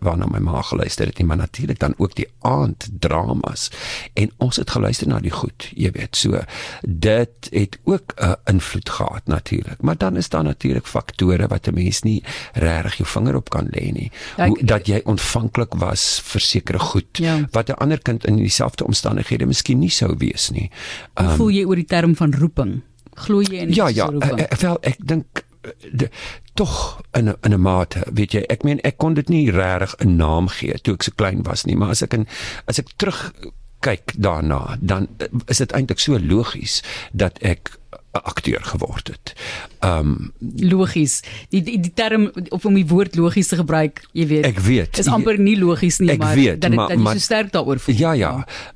waarna 0.00 0.26
my 0.30 0.38
ma 0.40 0.62
geluister 0.62 1.06
het 1.06 1.18
nie, 1.18 1.26
maar 1.26 1.36
natuurlik 1.36 1.78
dan 1.78 1.94
ook 1.98 2.14
die 2.16 2.26
aand 2.40 2.88
dramas. 3.00 3.70
En 4.14 4.30
ons 4.36 4.56
het 4.56 4.70
geluister 4.70 5.08
na 5.08 5.20
die 5.20 5.30
goed, 5.30 5.68
jy 5.76 5.90
weet. 5.92 6.16
So 6.16 6.40
dit 6.82 7.50
het 7.50 7.78
ook 7.84 8.14
'n 8.16 8.24
uh, 8.24 8.34
invloed 8.44 8.88
gehad 8.88 9.26
natuurlik. 9.26 9.82
Maar 9.82 9.96
dan 9.96 10.16
is 10.16 10.28
daar 10.28 10.44
natuurlik 10.44 10.86
faktore 10.86 11.46
wat 11.46 11.66
'n 11.66 11.74
mens 11.74 12.02
nie 12.02 12.22
regtig 12.52 12.96
jou 12.96 13.08
vinger 13.08 13.36
op 13.36 13.50
kan 13.50 13.68
lê 13.70 13.92
nie. 13.92 14.10
Ja, 14.36 14.46
Hoe, 14.46 14.64
dat 14.64 14.86
jy 14.86 15.00
ontvanklik 15.04 15.74
was 15.74 16.20
vir 16.24 16.40
sekere 16.40 16.78
goed 16.78 17.18
ja. 17.18 17.48
wat 17.50 17.68
'n 17.68 17.72
ander 17.72 18.02
kind 18.02 18.24
in 18.24 18.36
dieselfde 18.36 18.84
omstandighede 18.84 19.46
miskien 19.46 19.78
nie 19.78 19.90
sou 19.90 20.14
wees 20.18 20.50
nie. 20.50 20.70
Um, 21.14 21.26
Hoe 21.26 21.36
voel 21.36 21.50
jy 21.50 21.64
oor 21.64 21.76
die 21.76 21.84
term 21.84 22.16
van 22.16 22.34
roeping? 22.34 22.80
Glo 23.16 23.42
jy 23.42 23.64
in 23.66 23.74
ja 23.74 23.88
ja 23.88 24.08
ek, 24.20 24.52
ek 24.52 24.60
wel 24.60 24.78
ek 24.82 25.00
dink 25.06 25.44
eh, 25.62 26.08
tog 26.54 27.00
in 27.16 27.28
'n 27.28 27.36
in 27.42 27.54
'n 27.54 27.60
mate 27.60 28.04
weet 28.12 28.32
jy 28.32 28.44
ek 28.48 28.64
meen 28.64 28.80
ek 28.84 28.98
kon 28.98 29.14
dit 29.14 29.28
nie 29.28 29.50
regtig 29.50 29.94
'n 30.00 30.16
naam 30.16 30.48
gee 30.48 30.78
toe 30.82 30.94
ek 30.94 31.02
so 31.02 31.12
klein 31.16 31.42
was 31.42 31.64
nie 31.66 31.76
maar 31.76 31.90
as 31.90 32.02
ek 32.02 32.14
in 32.14 32.26
as 32.66 32.78
ek 32.78 32.88
terug 32.96 33.32
kyk 33.80 34.14
daarna 34.16 34.76
dan 34.80 35.08
eh, 35.18 35.28
is 35.46 35.58
dit 35.58 35.72
eintlik 35.72 35.98
so 35.98 36.18
logies 36.18 36.82
dat 37.12 37.38
ek 37.42 37.78
'n 38.12 38.24
akteur 38.28 38.60
geword 38.64 39.08
het. 39.08 39.32
Um 39.80 40.32
logies. 40.56 41.22
Die, 41.48 41.62
die 41.62 41.80
die 41.80 41.92
term 41.94 42.30
of 42.48 42.64
om 42.64 42.74
die 42.74 42.86
woord 42.86 43.16
logies 43.16 43.48
te 43.48 43.56
gebruik, 43.56 44.04
jy 44.12 44.26
weet. 44.26 44.44
Ek 44.44 44.58
weet. 44.58 44.98
Is 44.98 45.08
amper 45.08 45.38
nie 45.38 45.56
logies 45.58 45.98
nie, 45.98 46.16
maar 46.16 46.34
weet, 46.36 46.60
dat 46.60 46.74
maar, 46.74 46.88
dat 46.92 46.98
jy 46.98 47.12
so 47.16 47.18
sterk 47.18 47.52
daaroor 47.52 47.80
voel. 47.80 47.96
Ja, 47.96 48.12
ja. 48.12 48.32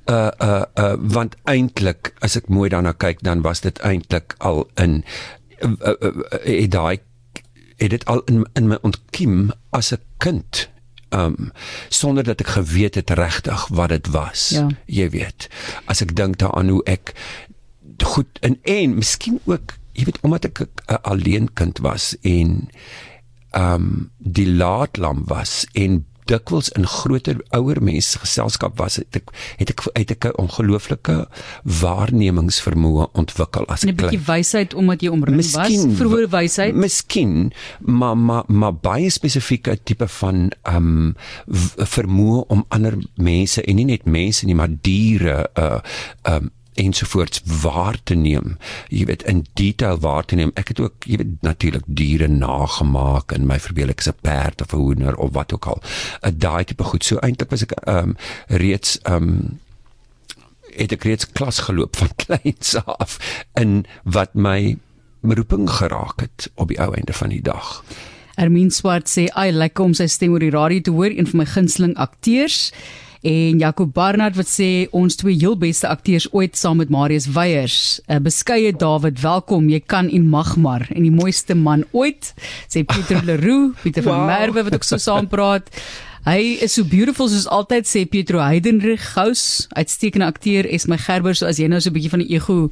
Uh 0.08 0.30
uh 0.40 0.62
uh 0.74 0.94
want 1.00 1.36
eintlik 1.44 2.14
as 2.24 2.36
ek 2.36 2.48
mooi 2.48 2.68
daarna 2.72 2.92
kyk, 2.96 3.20
dan 3.22 3.44
was 3.44 3.60
dit 3.60 3.78
eintlik 3.78 4.34
al 4.38 4.64
in 4.74 5.04
uh, 5.60 5.72
uh, 5.84 6.12
uh, 6.44 6.70
daai 6.70 6.98
het 7.76 7.90
dit 7.90 8.04
al 8.04 8.24
in 8.24 8.46
in 8.56 8.72
my 8.72 8.78
ontkiem 8.80 9.52
as 9.70 9.92
'n 9.92 10.00
kind 10.16 10.68
um 11.08 11.52
sonder 11.88 12.24
dat 12.24 12.40
ek 12.40 12.46
geweet 12.46 12.94
het 12.94 13.10
regtig 13.10 13.68
wat 13.68 13.88
dit 13.88 14.06
was 14.06 14.48
ja. 14.48 14.66
jy 14.86 15.10
weet 15.10 15.48
as 15.84 16.02
ek 16.02 16.16
dink 16.16 16.38
daaraan 16.38 16.68
hoe 16.68 16.82
ek 16.84 17.14
goed 18.02 18.38
en 18.40 18.58
en 18.62 18.94
miskien 18.94 19.40
ook 19.44 19.76
jy 19.92 20.04
weet 20.04 20.20
omdat 20.20 20.44
ek 20.44 20.60
'n 20.60 21.00
alleen 21.02 21.52
kind 21.52 21.78
was 21.78 22.16
en 22.20 22.68
ehm 23.50 23.74
um, 23.74 24.10
die 24.18 24.48
laatlam 24.52 25.24
was 25.26 25.66
en 25.72 26.04
dikwels 26.26 26.68
in 26.74 26.86
groter 26.86 27.38
ouer 27.54 27.78
mense 27.82 28.18
geselskap 28.18 28.78
was 28.80 28.98
het 29.00 29.18
ek 29.20 29.30
het 29.60 29.70
ek 29.70 29.86
uit 29.94 30.10
'n 30.10 30.34
ongelooflike 30.42 31.28
waarnemingsvermoë 31.62 33.06
ontwikkel 33.12 33.66
as 33.66 33.84
ek 33.84 33.90
'n 33.90 33.96
bietjie 33.96 34.26
wysheid 34.26 34.74
omdat 34.74 35.02
jy 35.02 35.08
omring 35.08 35.36
was? 35.36 35.86
Vroeër 35.98 36.28
wysheid? 36.28 36.74
miskien 36.74 37.52
maar 37.80 38.16
maar 38.16 38.44
maar 38.46 38.74
baie 38.74 39.10
spesifieke 39.10 39.78
tipe 39.82 40.08
van 40.08 40.50
ehm 40.62 40.76
um, 40.76 41.14
vermoë 41.94 42.46
om 42.48 42.64
ander 42.68 42.98
mense 43.14 43.62
en 43.62 43.76
nie 43.76 43.84
net 43.84 44.04
mense 44.04 44.46
nie 44.46 44.54
maar 44.54 44.70
diere 44.80 45.50
uh 45.54 45.80
ehm 46.22 46.42
um, 46.42 46.50
ensovoorts 46.76 47.42
waar 47.62 47.98
te 48.02 48.14
neem. 48.14 48.56
Jy 48.88 49.04
weet 49.10 49.22
in 49.22 49.44
detail 49.58 49.98
waar 49.98 50.24
te 50.24 50.38
neem. 50.38 50.52
Ek 50.54 50.72
het 50.72 50.80
ook 50.80 51.08
jy 51.08 51.20
weet 51.20 51.42
natuurlik 51.46 51.84
diere 51.86 52.28
nagemaak 52.28 53.32
in 53.36 53.46
my 53.48 53.58
verbeel 53.60 53.92
ek 53.94 54.04
is 54.04 54.08
'n 54.12 54.20
perd 54.20 54.62
of 54.62 54.72
'n 54.72 54.82
hoender 54.82 55.16
of 55.16 55.32
wat 55.32 55.52
ook 55.52 55.66
al. 55.66 55.82
'n 56.22 56.38
Daai 56.38 56.64
tipe 56.64 56.84
goed. 56.84 57.04
So 57.04 57.18
eintlik 57.18 57.50
was 57.50 57.62
ek 57.62 57.72
ehm 57.72 57.96
um, 57.98 58.16
reeds 58.48 58.98
ehm 59.02 59.22
um, 59.22 59.60
het 60.76 60.92
ek 60.92 61.04
reeds 61.04 61.32
klas 61.32 61.58
geloop 61.58 61.96
van 61.96 62.10
kleins 62.24 62.76
af 62.84 63.18
in 63.54 63.86
wat 64.04 64.34
my 64.34 64.76
beroeping 65.20 65.70
geraak 65.70 66.20
het 66.20 66.50
op 66.54 66.68
die 66.68 66.80
ou 66.80 66.94
einde 66.94 67.12
van 67.12 67.28
die 67.28 67.42
dag. 67.42 67.84
Ermien 68.36 68.70
Swart 68.70 69.08
sê, 69.08 69.26
"Ai, 69.32 69.50
lekker 69.52 69.84
om 69.84 69.94
sy 69.94 70.06
stem 70.06 70.32
oor 70.32 70.44
die 70.44 70.50
radio 70.50 70.80
te 70.80 70.90
hoor, 70.90 71.10
een 71.10 71.26
van 71.26 71.38
my 71.38 71.46
gunsteling 71.46 71.96
akteurs." 71.96 72.72
En 73.26 73.58
Jacob 73.58 73.90
Barnard 73.90 74.36
wat 74.38 74.46
sê 74.46 74.86
ons 74.94 75.16
twee 75.18 75.34
heel 75.34 75.56
beste 75.58 75.88
akteurs 75.90 76.28
ooit 76.30 76.54
saam 76.54 76.78
met 76.78 76.92
Marius 76.94 77.26
Weyers. 77.34 77.98
'n 78.06 78.22
Beskeie 78.22 78.70
David, 78.70 79.18
welkom. 79.20 79.66
Jy 79.68 79.80
kan 79.80 80.06
en 80.08 80.28
mag 80.30 80.56
maar. 80.56 80.86
En 80.94 81.02
die 81.02 81.10
mooiste 81.10 81.54
man 81.54 81.82
ooit, 81.90 82.34
sê 82.70 82.84
Pieter 82.86 83.24
Leroux, 83.28 83.74
Pieter 83.82 84.04
wow. 84.04 84.14
van 84.14 84.26
Merwe 84.26 84.62
wat 84.62 84.74
ook 84.74 84.86
so 84.86 84.96
saam 84.96 85.26
praat. 85.26 85.66
Hy 86.26 86.58
is 86.64 86.74
so 86.74 86.84
beautiful 86.84 87.28
soos 87.30 87.46
altyd 87.46 87.86
sê 87.86 88.04
Pietro 88.10 88.40
Heidenreich 88.42 89.12
Gous, 89.14 89.68
uitstekende 89.78 90.26
akteur. 90.26 90.66
Es 90.66 90.88
my 90.90 90.98
Gerber, 90.98 91.36
so 91.38 91.46
as 91.46 91.60
jy 91.62 91.68
nou 91.70 91.78
so 91.80 91.90
'n 91.90 91.94
bietjie 91.94 92.10
van 92.10 92.24
die 92.24 92.34
ego 92.34 92.70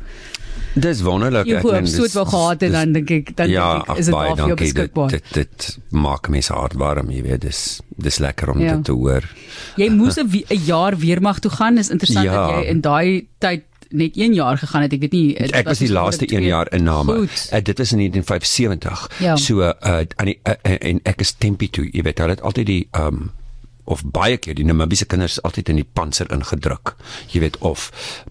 Dis 0.75 1.02
wonderlik 1.06 1.46
ek 1.46 1.84
dis 1.87 1.94
so 1.94 2.25
gehad 2.26 2.62
en 2.66 2.73
dan 2.75 2.94
dink 2.96 3.11
ek 3.11 3.37
dan 3.38 3.50
ja, 3.50 3.84
ek, 3.87 3.99
is 4.02 4.08
dit 4.11 4.14
al 4.14 4.34
vir 4.40 4.56
beskikbaar. 4.58 5.12
Dit 5.14 5.28
dit 5.37 5.66
maak 5.94 6.28
my 6.28 6.40
so 6.42 6.56
hard 6.58 6.75
warm, 6.75 7.12
jy 7.14 7.23
weet, 7.23 7.44
dis 7.46 7.61
dis 7.94 8.18
lekker 8.18 8.50
om 8.50 8.62
ja. 8.62 8.75
dit 8.75 8.88
te 8.90 8.96
hoor. 8.96 9.23
Jy 9.78 9.88
moes 9.94 10.18
'n 10.18 10.26
jaar 10.66 10.99
weermag 10.99 11.38
toe 11.38 11.50
gaan. 11.50 11.78
Dis 11.78 11.90
interessant 11.94 12.26
ja. 12.26 12.34
dat 12.34 12.50
jy 12.58 12.70
in 12.75 12.80
daai 12.80 13.26
tyd 13.38 13.62
net 13.94 14.16
1 14.16 14.34
jaar 14.34 14.58
gegaan 14.58 14.82
het. 14.82 14.92
Ek 14.92 15.00
weet 15.06 15.12
nie 15.12 15.37
Ek 15.38 15.68
was 15.70 15.78
die 15.78 15.92
laaste 15.92 16.26
1 16.26 16.42
jaar 16.42 16.66
in 16.75 16.82
Name. 16.82 17.23
Uh, 17.23 17.62
dit 17.62 17.78
was 17.78 17.92
in 17.92 18.02
1975. 18.02 19.11
Ja. 19.20 19.37
So 19.37 19.62
uh, 19.62 20.02
aan 20.16 20.26
die 20.26 20.38
uh, 20.42 20.58
en 20.80 21.00
ek 21.04 21.20
is 21.20 21.37
Tempi 21.38 21.70
toe. 21.70 21.87
Jy 21.92 22.02
weet, 22.02 22.18
hulle 22.18 22.34
het 22.34 22.42
altyd 22.42 22.66
die 22.66 22.88
um 22.99 23.30
of 23.85 24.03
baie 24.05 24.37
keer 24.37 24.55
die 24.55 24.64
Namibiese 24.64 25.07
kinders 25.11 25.41
altyd 25.43 25.69
in 25.69 25.81
die 25.81 25.88
panser 25.99 26.31
ingedruk. 26.33 26.95
Jy 27.33 27.41
weet 27.45 27.59
of 27.59 27.91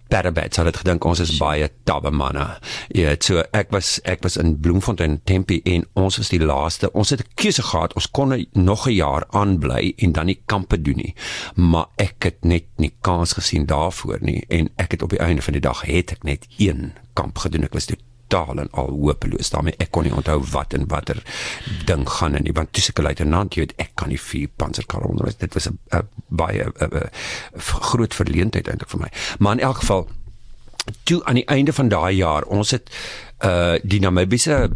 Parabats 0.09 0.57
het 0.57 0.77
gedink 0.77 1.05
ons 1.05 1.21
is 1.23 1.35
baie 1.41 1.69
tabbe 1.87 2.11
manne. 2.11 2.45
Weet 2.93 3.23
so 3.23 3.43
ek 3.53 3.71
was 3.73 3.99
ek 4.09 4.23
was 4.25 4.37
in 4.37 4.55
Bloemfontein 4.61 5.19
Tempi 5.25 5.61
en 5.65 5.85
ons 5.99 6.17
was 6.17 6.29
die 6.33 6.41
laaste. 6.41 6.91
Ons 6.93 7.09
het 7.09 7.21
'n 7.21 7.33
keuse 7.35 7.63
gehad. 7.63 7.93
Ons 7.93 8.11
kon 8.11 8.47
nog 8.53 8.87
'n 8.87 8.95
jaar 8.95 9.25
aanbly 9.29 9.93
en 9.97 10.11
dan 10.11 10.27
die 10.27 10.41
kampe 10.45 10.81
doen 10.81 10.97
nie. 10.97 11.15
Maar 11.55 11.85
ek 11.97 12.23
het 12.23 12.43
net 12.43 12.65
nie 12.77 12.93
kans 13.01 13.33
gesien 13.33 13.65
daarvoor 13.65 14.17
nie 14.21 14.45
en 14.49 14.69
ek 14.77 14.91
het 14.91 15.01
op 15.01 15.09
die 15.09 15.19
einde 15.19 15.41
van 15.41 15.53
die 15.53 15.61
dag 15.61 15.81
het 15.81 16.11
ek 16.11 16.23
net 16.23 16.47
een 16.57 16.93
kamp 17.13 17.37
gedoen. 17.37 17.63
Ek 17.63 17.73
was 17.73 17.85
toe 17.85 17.97
totaal 18.33 18.63
en 18.63 18.71
al 18.71 18.89
hopeloos 18.89 19.51
daarmee. 19.53 19.77
Ek 19.77 19.91
kon 19.93 20.07
nie 20.07 20.13
onthou 20.13 20.39
wat 20.53 20.73
en 20.73 20.87
watter 20.91 21.21
ding 21.87 22.05
gaan 22.09 22.37
in 22.37 22.47
nie 22.47 22.55
want 22.55 22.73
toe 22.73 22.83
seker 22.83 23.05
luitenant 23.05 23.53
jy 23.53 23.65
weet 23.65 23.77
ek 23.85 23.93
kan 23.99 24.09
nie 24.09 24.19
vier 24.19 24.49
panserkar 24.57 25.05
onderwys. 25.07 25.37
Dit 25.37 25.53
was 25.53 25.69
'n 25.69 25.79
baie 26.27 26.65
'n 26.65 27.09
groot 27.91 28.13
verleentheid 28.13 28.67
eintlik 28.67 28.89
vir 28.89 28.99
my. 28.99 29.11
Maar 29.39 29.53
in 29.53 29.59
elk 29.59 29.77
geval 29.77 30.07
toe 31.03 31.23
aan 31.25 31.35
die 31.35 31.45
einde 31.47 31.73
van 31.73 31.87
daai 31.87 32.15
jaar, 32.15 32.43
ons 32.43 32.71
het 32.71 32.89
uh 33.43 33.75
die 33.83 33.99
Namibiese 33.99 34.69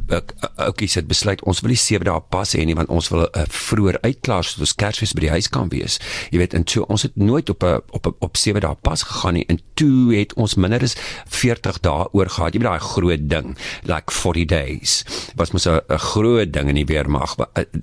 ouetjies 0.55 0.97
het 0.99 1.07
besluit 1.07 1.41
ons 1.47 1.61
wil 1.63 1.71
nie 1.71 1.79
7 1.79 2.05
dae 2.07 2.19
pas 2.33 2.51
hê 2.55 2.65
nie 2.67 2.75
want 2.75 2.91
ons 2.93 3.07
wil 3.13 3.23
uh, 3.27 3.45
vroeër 3.47 3.99
uitklaar 4.03 4.43
sodat 4.43 4.65
ons 4.65 4.75
Kersfees 4.81 5.13
by 5.15 5.23
die 5.23 5.31
huis 5.31 5.47
kan 5.53 5.69
wees. 5.71 5.97
Jy 6.33 6.41
weet, 6.41 6.55
en 6.57 6.65
toe 6.67 6.83
ons 6.91 7.05
het 7.07 7.15
nooit 7.15 7.49
op 7.49 7.63
'n 7.63 7.79
op 7.95 8.07
'n 8.07 8.15
op 8.19 8.37
7 8.37 8.61
dae 8.61 8.75
pas 8.75 9.03
gegaan 9.03 9.33
nie 9.33 9.45
en 9.47 9.59
toe 9.75 10.15
het 10.15 10.33
ons 10.33 10.55
minder 10.55 10.83
as 10.83 10.95
40 11.27 11.79
dae 11.79 12.07
oor 12.11 12.29
gehad. 12.29 12.53
Jy 12.53 12.59
weet 12.59 12.69
daai 12.69 12.79
groot 12.79 13.29
ding, 13.29 13.57
like 13.83 14.11
40 14.11 14.45
days. 14.45 15.03
Was 15.35 15.51
mos 15.51 15.67
'n 15.67 15.81
groot 15.87 16.51
ding 16.53 16.69
in 16.69 16.75
die 16.75 16.85
weermag. 16.85 17.35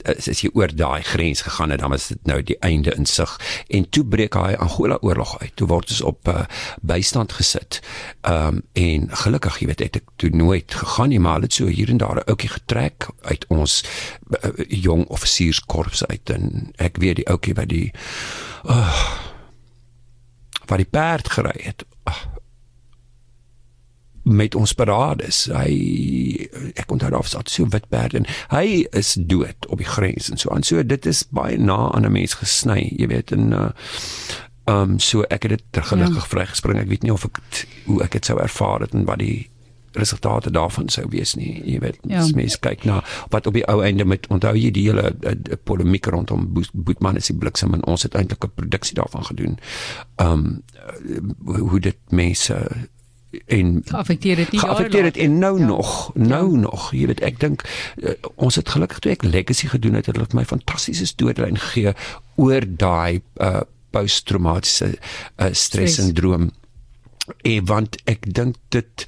As 0.04 0.40
jy 0.42 0.50
oor 0.52 0.74
daai 0.74 1.02
grens 1.02 1.42
gegaan 1.42 1.70
het, 1.70 1.80
dan 1.80 1.90
was 1.90 2.08
dit 2.08 2.24
nou 2.24 2.42
die 2.42 2.58
einde 2.60 2.94
in 2.94 3.06
sig. 3.06 3.40
En 3.68 3.88
toe 3.88 4.04
breek 4.04 4.32
daai 4.32 4.56
Angola 4.56 4.98
oorlog 5.00 5.40
uit. 5.40 5.52
Toe 5.54 5.66
word 5.66 5.90
ons 5.90 6.00
op 6.00 6.28
uh, 6.28 6.44
bystand 6.82 7.32
gesit. 7.32 7.80
Ehm 8.20 8.46
um, 8.46 8.62
en 8.72 9.08
gelukkig, 9.10 9.58
jy 9.58 9.66
weet, 9.66 9.78
het 9.78 9.96
ek 9.96 10.08
toe 10.16 10.30
nooit 10.30 10.73
gegaan 10.74 11.08
nie, 11.08 11.20
maar 11.20 11.40
dit 11.40 11.52
so 11.52 11.66
hier 11.66 11.88
en 11.88 11.96
daar 11.96 12.16
'n 12.16 12.28
ouetjie 12.30 12.50
getrek 12.50 13.08
uit 13.22 13.44
ons 13.48 13.84
uh, 14.44 14.50
jong 14.68 15.06
offisierskorps 15.08 16.06
uit 16.06 16.30
en 16.30 16.72
ek 16.76 16.96
weet 16.96 17.16
die 17.16 17.28
ouetjie 17.28 17.54
wat 17.54 17.68
die 17.68 17.92
uh, 18.64 19.20
wat 20.66 20.78
die 20.78 20.90
perd 20.90 21.28
gery 21.28 21.60
het. 21.62 21.84
Uh, 22.08 22.14
met 24.24 24.54
ons 24.54 24.72
parades. 24.72 25.44
Hy 25.52 25.74
ek 26.80 26.92
onthou 26.92 27.10
daar 27.12 27.24
was 27.24 27.36
so 27.52 27.68
wit 27.68 27.88
perde 27.92 28.22
en 28.22 28.28
hy 28.54 28.86
is 28.96 29.14
dood 29.20 29.68
op 29.68 29.78
die 29.78 29.88
grens 29.88 30.30
en 30.32 30.40
so 30.40 30.50
aan. 30.50 30.64
So 30.64 30.82
dit 30.82 31.06
is 31.06 31.24
baie 31.28 31.58
na 31.58 31.92
aan 31.92 32.06
'n 32.06 32.12
mens 32.12 32.34
gesny, 32.34 32.92
jy 32.96 33.06
weet 33.06 33.32
en 33.32 33.52
uh 33.52 33.70
um 34.66 34.98
so 34.98 35.22
ek 35.28 35.42
het 35.42 35.50
dit 35.50 35.84
gelukkig 35.84 36.24
ja. 36.24 36.28
vrygespring. 36.28 36.80
Ek 36.80 36.88
weet 36.88 37.02
nie 37.02 37.12
of 37.12 37.24
ek 37.24 37.36
het, 37.36 37.66
hoe 37.84 38.02
ek 38.02 38.12
dit 38.12 38.24
sou 38.24 38.40
ervaar 38.40 38.80
het 38.80 38.94
en 38.94 39.04
wat 39.04 39.18
die 39.18 39.50
resultate 39.94 40.50
daarvan 40.50 40.88
sou 40.88 41.06
wees 41.10 41.34
nie. 41.34 41.52
Jy 41.64 41.78
weet, 41.82 41.98
ja. 42.10 42.24
mense 42.34 42.58
kyk 42.60 42.84
na 42.88 43.02
wat 43.30 43.46
op 43.46 43.54
die 43.54 43.66
ou 43.70 43.80
einde 43.84 44.04
met 44.04 44.26
onthou 44.32 44.54
jy 44.58 44.70
die 44.74 44.88
hele 44.88 45.12
uh, 45.22 45.58
polemiek 45.64 46.06
rondom 46.06 46.48
Boetman 46.72 47.16
is 47.20 47.30
die 47.30 47.38
bliksem 47.38 47.74
en 47.74 47.84
ons 47.90 48.02
het 48.02 48.14
eintlik 48.14 48.44
'n 48.44 48.54
produksie 48.54 48.94
daarvan 48.94 49.24
gedoen. 49.24 49.58
Um 50.16 50.62
uh, 51.46 51.58
hoe 51.58 51.80
dit 51.80 51.98
mense 52.10 52.56
en 53.46 53.82
affekteer 53.90 54.36
dit 54.36 54.50
nie 54.50 54.60
affekteer 54.60 55.02
dit 55.02 55.16
en 55.16 55.38
nou 55.38 55.58
ja. 55.58 55.66
nog 55.66 56.10
nou 56.14 56.52
ja. 56.52 56.60
nog 56.60 56.90
jy 56.92 57.06
weet 57.06 57.20
ek 57.20 57.40
dink 57.40 57.64
uh, 57.96 58.14
ons 58.34 58.54
het 58.54 58.68
gelukkig 58.68 58.98
toe 58.98 59.12
ek 59.14 59.26
legacy 59.26 59.70
gedoen 59.72 59.98
het 59.98 60.06
het 60.06 60.16
hulle 60.16 60.38
my 60.38 60.44
fantastiese 60.44 61.06
storie 61.06 61.56
gegee 61.56 61.94
oor 62.34 62.66
daai 62.66 63.22
uh, 63.42 63.64
posttraumatiese 63.90 64.94
uh, 64.94 65.50
stres 65.52 65.98
sindroom 65.98 66.50
en 67.42 67.64
want 67.70 67.98
ek 68.10 68.28
dink 68.34 68.58
dit 68.74 69.06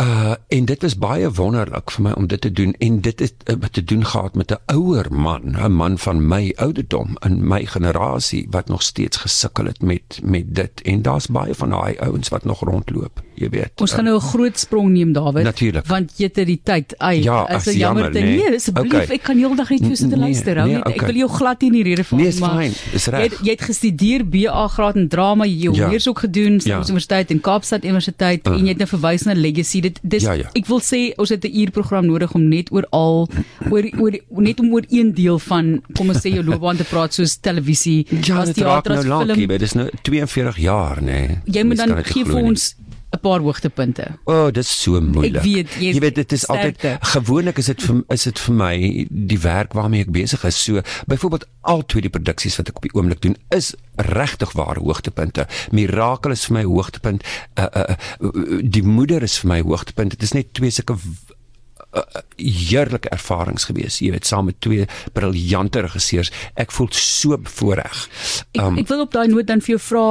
Uh 0.00 0.34
en 0.48 0.64
dit 0.64 0.82
was 0.82 0.96
baie 0.98 1.28
wonderlik 1.30 1.90
vir 1.94 2.02
my 2.02 2.12
om 2.18 2.26
dit 2.26 2.40
te 2.40 2.50
doen 2.52 2.72
en 2.78 3.00
dit 3.04 3.20
is 3.20 3.32
uh, 3.52 3.56
te 3.70 3.84
doen 3.84 4.04
gehad 4.06 4.34
met 4.34 4.50
'n 4.50 4.58
ouer 4.74 5.06
man, 5.12 5.42
'n 5.42 5.72
man 5.72 5.98
van 5.98 6.26
my 6.28 6.52
ouderdom 6.56 7.16
in 7.26 7.48
my 7.48 7.66
generasie 7.66 8.46
wat 8.50 8.68
nog 8.68 8.82
steeds 8.82 9.16
gesukkel 9.16 9.64
het 9.64 9.82
met 9.82 10.20
met 10.22 10.54
dit 10.54 10.82
en 10.82 11.02
daar's 11.02 11.26
baie 11.26 11.54
van 11.54 11.70
daai 11.70 11.96
ouens 11.98 12.28
wat 12.28 12.44
nog 12.44 12.60
rondloop, 12.60 13.22
jy 13.34 13.48
weet. 13.48 13.70
Ons 13.76 13.92
gaan 13.92 14.04
nou 14.04 14.16
'n 14.16 14.20
groot 14.20 14.58
sprong 14.58 14.90
neem 14.90 15.12
Dawid, 15.12 15.44
Natuurlijk. 15.44 15.86
want 15.86 16.12
jy 16.16 16.30
het 16.32 16.46
die 16.46 16.60
tyd. 16.62 16.98
Ai, 16.98 17.22
ja, 17.22 17.48
is 17.48 17.66
'n 17.66 17.76
jammer 17.76 18.12
ding. 18.12 18.26
Nee, 18.26 18.54
asseblief, 18.54 18.92
nee, 18.92 19.02
okay. 19.02 19.14
ek 19.14 19.22
kan 19.22 19.36
heeldag 19.36 19.68
net 19.70 19.80
vir 19.80 19.88
jou 19.88 19.96
te 19.96 20.06
nee, 20.06 20.18
luister. 20.18 20.54
Nee, 20.54 20.64
nee, 20.64 20.78
okay. 20.78 20.92
Ek 20.92 21.00
wil 21.00 21.14
jou 21.14 21.28
glad 21.28 21.60
nie 21.60 21.68
in 21.68 21.74
die 21.74 21.82
rede 21.82 22.04
val 22.04 22.18
nie, 22.18 22.26
nee, 22.26 22.32
fine, 22.32 22.74
is 22.92 23.06
reg. 23.06 23.30
Jy, 23.30 23.44
jy 23.44 23.50
het 23.50 23.62
gestudeer 23.62 24.28
BA 24.28 24.66
graad 24.68 24.96
in 24.96 25.08
drama, 25.08 25.44
jy 25.44 25.66
het 25.68 25.76
ja. 25.76 25.84
ondersoek 25.84 26.18
gedoen, 26.18 26.60
Stellenbosch 26.60 26.88
ja. 26.88 26.94
Universiteit 26.94 27.30
en 27.30 27.40
Kaapstad 27.40 27.84
Universiteit 27.84 28.46
uh. 28.46 28.52
en 28.52 28.60
jy 28.64 28.68
het 28.68 28.78
nou 28.78 28.88
verwys 28.88 29.22
na 29.22 29.34
legacy 29.34 29.80
dit 29.90 30.00
dis 30.14 30.26
ja, 30.26 30.36
ja. 30.38 30.50
ek 30.58 30.68
wil 30.70 30.80
sê 30.84 31.00
ons 31.20 31.32
het 31.32 31.44
'n 31.44 31.54
uur 31.62 31.70
program 31.70 32.06
nodig 32.06 32.34
om 32.34 32.48
net 32.48 32.72
oor 32.72 32.86
al 32.90 33.28
oor 33.70 33.84
oor 33.98 34.18
net 34.40 34.60
om 34.60 34.72
oor 34.74 34.84
een 34.88 35.14
deel 35.14 35.38
van 35.38 35.82
kom 35.96 36.08
ons 36.08 36.22
sê 36.22 36.34
jou 36.34 36.44
loopbaan 36.44 36.76
te 36.76 36.84
praat 36.84 37.14
soos 37.14 37.36
televisie 37.36 38.06
ja, 38.08 38.40
as 38.42 38.52
teater 38.54 38.98
as 38.98 39.04
nou 39.04 39.24
film 39.26 39.46
dit 39.46 39.62
is 39.62 39.74
nou 39.74 39.88
42 40.02 40.62
jaar 40.62 41.02
nê 41.02 41.20
nee. 41.26 41.40
jy 41.44 41.64
moet 41.64 41.82
dan 41.82 41.96
gee 42.04 42.24
vir 42.24 42.42
ons 42.42 42.74
'n 43.10 43.20
paar 43.20 43.40
hoogtepunte. 43.40 44.06
O, 44.24 44.32
oh, 44.32 44.44
dit 44.52 44.64
is 44.64 44.82
so 44.82 45.00
moeilik. 45.00 45.40
Ek 45.40 45.42
weet 45.42 45.72
jy, 45.78 45.92
jy 45.94 46.02
weet 46.02 46.14
dit 46.14 46.32
is 46.32 46.46
altyd 46.46 46.84
gewoonlik 47.14 47.58
is 47.58 47.70
dit 47.72 47.82
vir 47.82 48.02
is 48.14 48.26
dit 48.28 48.42
vir 48.46 48.54
my 48.54 48.74
die 49.10 49.40
werk 49.42 49.74
waarmee 49.74 50.06
ek 50.06 50.12
besig 50.14 50.44
is. 50.46 50.60
So 50.62 50.82
byvoorbeeld 51.10 51.46
al 51.60 51.82
twee 51.86 52.06
die 52.06 52.12
produksies 52.12 52.56
wat 52.60 52.70
ek 52.70 52.78
op 52.78 52.86
die 52.86 52.94
oomblik 52.94 53.22
doen 53.26 53.34
is 53.56 53.74
regtig 53.96 54.54
ware 54.58 54.80
hoogtepunte. 54.80 55.48
Mirakel 55.74 56.36
is 56.36 56.46
vir 56.46 56.60
my 56.60 56.64
hoogtepunt. 56.68 57.26
Uh, 57.58 57.66
uh, 57.66 57.98
uh, 58.22 58.62
die 58.62 58.86
moeder 58.86 59.26
is 59.26 59.40
vir 59.42 59.52
my 59.56 59.60
hoogtepunt. 59.66 60.14
Dit 60.14 60.22
is 60.22 60.36
net 60.36 60.54
twee 60.54 60.70
sulke 60.70 60.94
uh, 60.94 62.22
heerlike 62.38 63.10
ervarings 63.10 63.66
gewees. 63.66 63.98
Jy 63.98 64.14
weet 64.14 64.30
saam 64.30 64.46
met 64.52 64.60
twee 64.62 64.86
briljante 65.18 65.82
regisseurs. 65.82 66.30
Ek 66.54 66.70
voel 66.70 66.94
so 66.94 67.34
bevoorreg. 67.34 68.06
Um, 68.54 68.78
ek, 68.78 68.86
ek 68.86 68.94
wil 68.94 69.06
op 69.08 69.18
daai 69.18 69.28
noot 69.34 69.50
dan 69.50 69.66
vir 69.66 69.76
jou 69.76 69.84
vra 69.90 70.08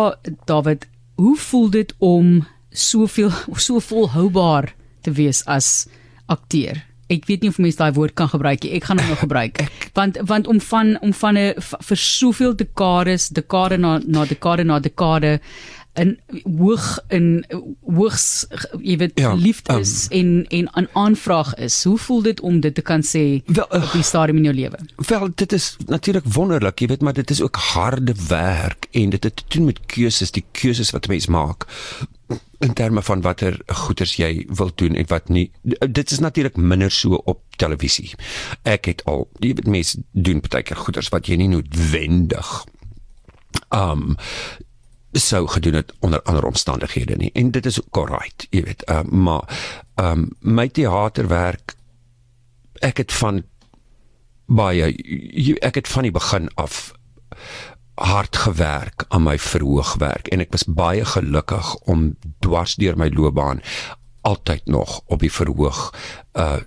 David, 0.51 0.89
hoe 1.19 1.37
voel 1.39 1.69
dit 1.79 1.95
om 2.03 2.39
soveel 2.71 3.31
so 3.57 3.79
volhoubaar 3.79 4.73
te 5.01 5.11
wees 5.11 5.43
as 5.45 5.87
akteur. 6.27 6.83
Ek 7.09 7.25
weet 7.25 7.41
nie 7.41 7.49
of 7.49 7.57
mense 7.57 7.79
daai 7.79 7.95
woord 7.95 8.13
kan 8.13 8.29
gebruik 8.29 8.63
nie. 8.63 8.75
Ek 8.77 8.85
gaan 8.85 8.99
hom 9.01 9.09
nou 9.09 9.17
gebruik. 9.17 9.63
Want 9.97 10.19
want 10.29 10.47
om 10.47 10.59
van 10.61 10.97
om 11.01 11.13
van 11.13 11.37
'n 11.37 11.53
vir 11.57 11.97
soveel 11.97 12.53
dekades, 12.55 13.29
dekade 13.29 13.77
na 13.77 13.99
na 14.05 14.25
dekade 14.25 14.63
na 14.63 14.79
dekade 14.79 15.39
in 15.99 16.15
hoog 16.57 16.87
in 17.07 17.45
hoogs 17.85 18.45
jy 18.81 18.97
weet 19.01 19.19
ja, 19.19 19.33
liefde 19.33 19.79
is 19.79 20.07
um, 20.09 20.45
en 20.49 20.67
en 20.71 20.83
'n 20.83 20.89
aanvraag 20.93 21.55
is. 21.55 21.83
Hoe 21.83 21.97
voel 21.97 22.21
dit 22.21 22.39
om 22.39 22.59
dit 22.59 22.75
te 22.75 22.81
kan 22.81 23.03
sê 23.03 23.41
wel, 23.45 23.67
uh, 23.75 23.83
op 23.83 23.91
die 23.91 24.03
stadium 24.03 24.37
in 24.37 24.43
jou 24.43 24.55
lewe? 24.55 24.79
Wel, 24.95 25.29
dit 25.35 25.51
is 25.53 25.75
natuurlik 25.85 26.25
wonderlik, 26.25 26.79
jy 26.79 26.87
weet, 26.87 27.01
maar 27.01 27.13
dit 27.13 27.29
is 27.29 27.41
ook 27.41 27.55
harde 27.55 28.15
werk 28.27 28.87
en 28.91 29.09
dit 29.09 29.23
het 29.23 29.35
te 29.35 29.43
doen 29.47 29.65
met 29.65 29.79
keuses, 29.85 30.31
die 30.31 30.45
keuses 30.51 30.91
wat 30.91 31.07
mense 31.07 31.31
maak 31.31 31.67
in 32.59 32.73
terme 32.73 33.01
van 33.01 33.21
watter 33.21 33.59
goeders 33.65 34.15
jy 34.19 34.45
wil 34.47 34.71
doen 34.75 34.95
en 34.95 35.07
wat 35.07 35.29
nie 35.29 35.47
dit 35.87 36.11
is 36.11 36.19
natuurlik 36.19 36.57
minder 36.57 36.91
so 36.91 37.21
op 37.31 37.41
televisie 37.55 38.11
ek 38.63 38.91
het 38.91 39.03
al 39.09 39.27
jy 39.39 39.53
weet 39.53 39.71
mense 39.71 40.03
doen 40.11 40.43
baie 40.43 40.63
keer 40.63 40.81
goeders 40.83 41.09
wat 41.15 41.31
jy 41.31 41.39
nie 41.39 41.49
noodwendig 41.53 42.51
um 43.75 44.17
sou 45.11 45.47
gedoen 45.47 45.73
het 45.73 45.93
onder 45.99 46.21
ander 46.21 46.45
omstandighede 46.45 47.15
nie. 47.15 47.31
En 47.33 47.51
dit 47.51 47.65
is 47.65 47.79
correct 47.89 48.47
jy 48.49 48.63
weet 48.63 48.83
uh, 48.89 49.01
maar 49.01 49.59
um, 49.95 50.29
my 50.39 50.67
teaterwerk 50.67 51.75
ek 52.85 52.97
het 53.03 53.13
van 53.13 53.43
baie 54.49 54.93
ek 55.61 55.81
het 55.81 55.87
van 55.87 56.07
die 56.07 56.13
begin 56.15 56.49
af 56.55 56.91
hard 57.99 58.37
gewerk 58.37 59.05
aan 59.07 59.23
my 59.27 59.37
verhoogwerk 59.37 60.31
en 60.31 60.41
ek 60.45 60.53
was 60.55 60.65
baie 60.65 61.05
gelukkig 61.05 61.75
om 61.91 62.13
dwars 62.39 62.77
deur 62.79 62.97
my 62.97 63.09
loopbaan 63.13 63.61
altyd 64.21 64.65
nog 64.65 65.01
op 65.05 65.19
die 65.25 65.33
verhoog 65.33 65.89
uh 66.33 66.59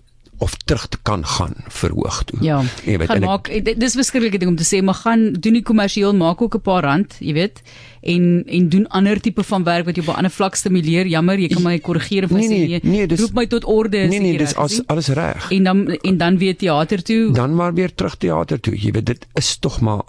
of 0.42 0.56
terug 0.64 0.88
te 0.88 0.98
kan 1.02 1.22
gaan 1.26 1.54
verhoog 1.68 2.22
toe. 2.24 2.38
Ja. 2.42 2.58
Jy 2.84 2.98
weet, 2.98 3.10
gaan 3.12 3.26
maak 3.26 3.48
ek, 3.48 3.72
dis 3.78 3.94
verskriklike 3.98 4.42
ding 4.42 4.50
om 4.50 4.58
te 4.58 4.66
sê, 4.66 4.82
maar 4.82 4.98
gaan 5.04 5.30
doen 5.38 5.60
die 5.60 5.66
kommersieel 5.66 6.14
maak 6.18 6.42
ook 6.42 6.58
'n 6.58 6.66
paar 6.66 6.82
rand, 6.82 7.16
jy 7.20 7.34
weet 7.38 7.62
en 8.02 8.42
en 8.46 8.68
doen 8.68 8.88
ander 8.88 9.20
tipe 9.20 9.42
van 9.42 9.64
werk 9.64 9.84
wat 9.84 9.94
jou 9.94 10.06
op 10.06 10.12
'n 10.14 10.16
ander 10.16 10.30
vlak 10.30 10.54
stimuleer. 10.54 11.06
Jammer, 11.06 11.38
jy 11.38 11.48
kan 11.48 11.62
my 11.62 11.78
korrigeer 11.78 12.24
of 12.24 12.30
nee, 12.30 12.48
nee, 12.48 12.80
sê 12.80 12.82
nee, 12.82 13.06
dis, 13.06 13.20
roep 13.20 13.34
my 13.34 13.46
tot 13.46 13.64
orde 13.64 14.02
as 14.02 14.08
nee, 14.08 14.20
nee, 14.20 14.38
dis 14.38 14.54
as, 14.54 14.80
alles 14.86 15.08
reg. 15.08 15.50
En 15.50 15.62
dan 15.64 15.86
en 15.86 16.16
dan 16.16 16.38
weer 16.38 16.56
teater 16.56 17.02
toe. 17.02 17.30
Dan 17.32 17.54
maar 17.54 17.74
weer 17.74 17.94
terug 17.94 18.16
teater 18.16 18.60
toe. 18.60 18.80
Jy 18.80 18.90
weet 18.90 19.06
dit 19.06 19.26
is 19.34 19.56
tog 19.56 19.80
maar 19.80 20.02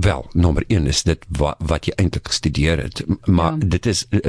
wel 0.00 0.26
nommer 0.32 0.64
1 0.66 0.86
is 0.86 1.02
dit 1.02 1.24
wat, 1.28 1.56
wat 1.58 1.86
jy 1.86 1.92
eintlik 1.96 2.26
gestudeer 2.26 2.82
het, 2.82 3.04
maar 3.24 3.52
ja. 3.52 3.66
dit 3.66 3.86
is 3.86 4.06
uh, 4.10 4.20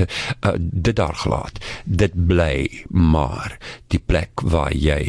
uh, 0.45 0.51
dit 0.57 0.95
daar 0.95 1.15
gelaat. 1.15 1.59
Dit 1.85 2.11
bly 2.27 2.85
maar 2.89 3.57
die 3.87 4.01
plek 4.05 4.41
waar 4.41 4.73
jy 4.73 5.02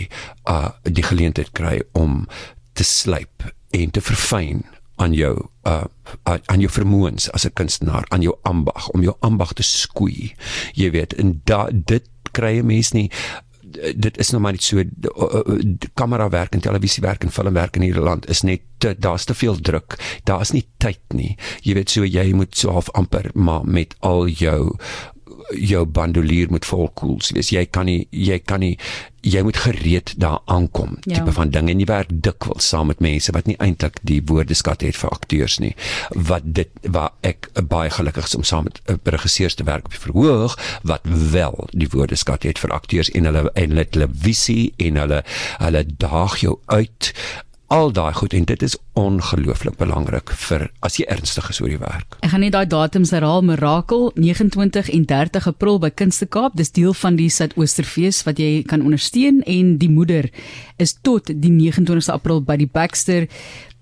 uh, 0.48 0.70
die 0.82 1.02
geleentheid 1.06 1.52
kry 1.52 1.80
om 1.92 2.24
te 2.74 2.84
slyp 2.84 3.46
en 3.74 3.90
te 3.90 4.00
verfyn 4.00 4.64
aan 5.02 5.14
jou 5.16 5.34
uh 5.66 5.84
aan 6.24 6.60
jou 6.62 6.70
vermoëns 6.70 7.30
as 7.34 7.44
'n 7.46 7.56
kunstenaar, 7.58 8.04
aan 8.08 8.22
jou 8.22 8.36
ambag 8.42 8.88
om 8.88 9.02
jou 9.02 9.16
ambag 9.20 9.52
te 9.52 9.62
skoei. 9.62 10.34
Jy 10.74 10.90
weet, 10.90 11.12
en 11.14 11.40
da, 11.44 11.68
dit 11.72 12.04
kry 12.32 12.58
'n 12.58 12.66
mens 12.66 12.92
nie 12.92 13.10
dit 13.94 14.18
is 14.18 14.30
nou 14.30 14.40
maar 14.42 14.52
net 14.52 14.62
so 14.62 14.82
kamera 15.98 16.28
werk 16.28 16.54
en 16.54 16.60
televisie 16.60 17.02
werk 17.02 17.24
en 17.24 17.32
film 17.34 17.54
werk 17.54 17.76
in 17.76 17.86
hierdie 17.86 18.04
land 18.04 18.28
is 18.30 18.42
net 18.42 18.62
daar's 18.98 19.24
te 19.24 19.34
veel 19.34 19.56
druk. 19.60 19.96
Daar's 20.28 20.52
nie 20.52 20.66
tyd 20.82 21.00
nie. 21.16 21.36
Jy 21.62 21.74
weet 21.74 21.90
so 21.90 22.04
jy 22.04 22.32
moet 22.36 22.56
so 22.56 22.74
half 22.74 22.90
amper 22.98 23.30
maar 23.34 23.64
met 23.64 23.94
al 24.00 24.28
jou 24.28 24.76
jou 25.58 25.84
bandolier 25.86 26.50
moet 26.50 26.66
vol 26.66 26.88
koels 26.94 27.32
wees. 27.34 27.52
Jy 27.54 27.66
kan 27.70 27.88
nie 27.90 28.06
jy 28.10 28.38
kan 28.44 28.60
nie 28.64 28.76
jy 29.24 29.40
moet 29.40 29.56
gereed 29.56 30.12
daar 30.20 30.42
aankom 30.52 30.98
ja. 31.00 31.14
tipe 31.16 31.32
van 31.32 31.50
ding 31.50 31.70
en 31.72 31.80
jy 31.80 31.86
werk 31.88 32.10
dikwels 32.12 32.66
saam 32.68 32.90
met 32.92 33.00
mense 33.00 33.32
wat 33.32 33.46
nie 33.48 33.56
eintlik 33.64 33.96
die 34.04 34.20
woordeskat 34.28 34.84
het 34.84 34.98
vir 35.00 35.14
akteurs 35.16 35.58
nie. 35.64 35.72
Wat 36.12 36.44
dit 36.44 36.70
waar 36.82 37.14
ek 37.24 37.48
baie 37.70 37.90
gelukkig 37.90 38.28
is 38.28 38.36
om 38.36 38.44
saam 38.44 38.68
met 38.68 38.80
uh, 38.84 38.98
regisseurs 39.16 39.56
te 39.56 39.64
werk 39.64 39.88
op 39.88 39.96
die 39.96 40.04
verhoog 40.04 40.58
wat 40.82 41.08
wel 41.08 41.56
die 41.72 41.88
woordeskat 41.92 42.44
het 42.48 42.60
vir 42.60 42.76
akteurs 42.76 43.10
en 43.16 43.30
hulle 43.30 43.48
en 43.54 43.74
hulle 43.74 43.88
televisie 43.88 44.74
en 44.76 45.00
hulle 45.00 45.24
hulle 45.62 45.84
daag 45.96 46.38
jou 46.44 46.58
uit 46.66 47.14
al 47.74 47.90
daai 47.92 48.12
goed 48.14 48.34
en 48.38 48.44
dit 48.46 48.62
is 48.62 48.76
ongelooflik 48.94 49.74
belangrik 49.80 50.30
vir 50.44 50.68
as 50.86 50.94
jy 51.00 51.06
ernstig 51.10 51.48
is 51.50 51.58
oor 51.62 51.72
die 51.72 51.80
werk. 51.80 52.14
Ek 52.22 52.30
gaan 52.30 52.44
net 52.44 52.54
daai 52.54 52.68
datums 52.70 53.10
herhaal 53.14 53.42
Mirakel 53.42 54.12
29 54.14 54.92
en 54.94 55.06
30 55.10 55.48
April 55.50 55.80
by 55.82 55.90
Kunste 55.90 56.28
Kaap. 56.30 56.54
Dis 56.54 56.70
deel 56.76 56.94
van 56.94 57.18
die 57.18 57.26
Suidoosterfees 57.34 58.22
wat 58.28 58.38
jy 58.38 58.62
kan 58.70 58.84
ondersteun 58.86 59.42
en 59.50 59.74
die 59.82 59.90
moeder 59.90 60.30
is 60.78 60.94
tot 61.02 61.32
die 61.32 61.50
29ste 61.50 62.14
April 62.14 62.44
by 62.46 62.60
die 62.62 62.70
Baxter 62.70 63.26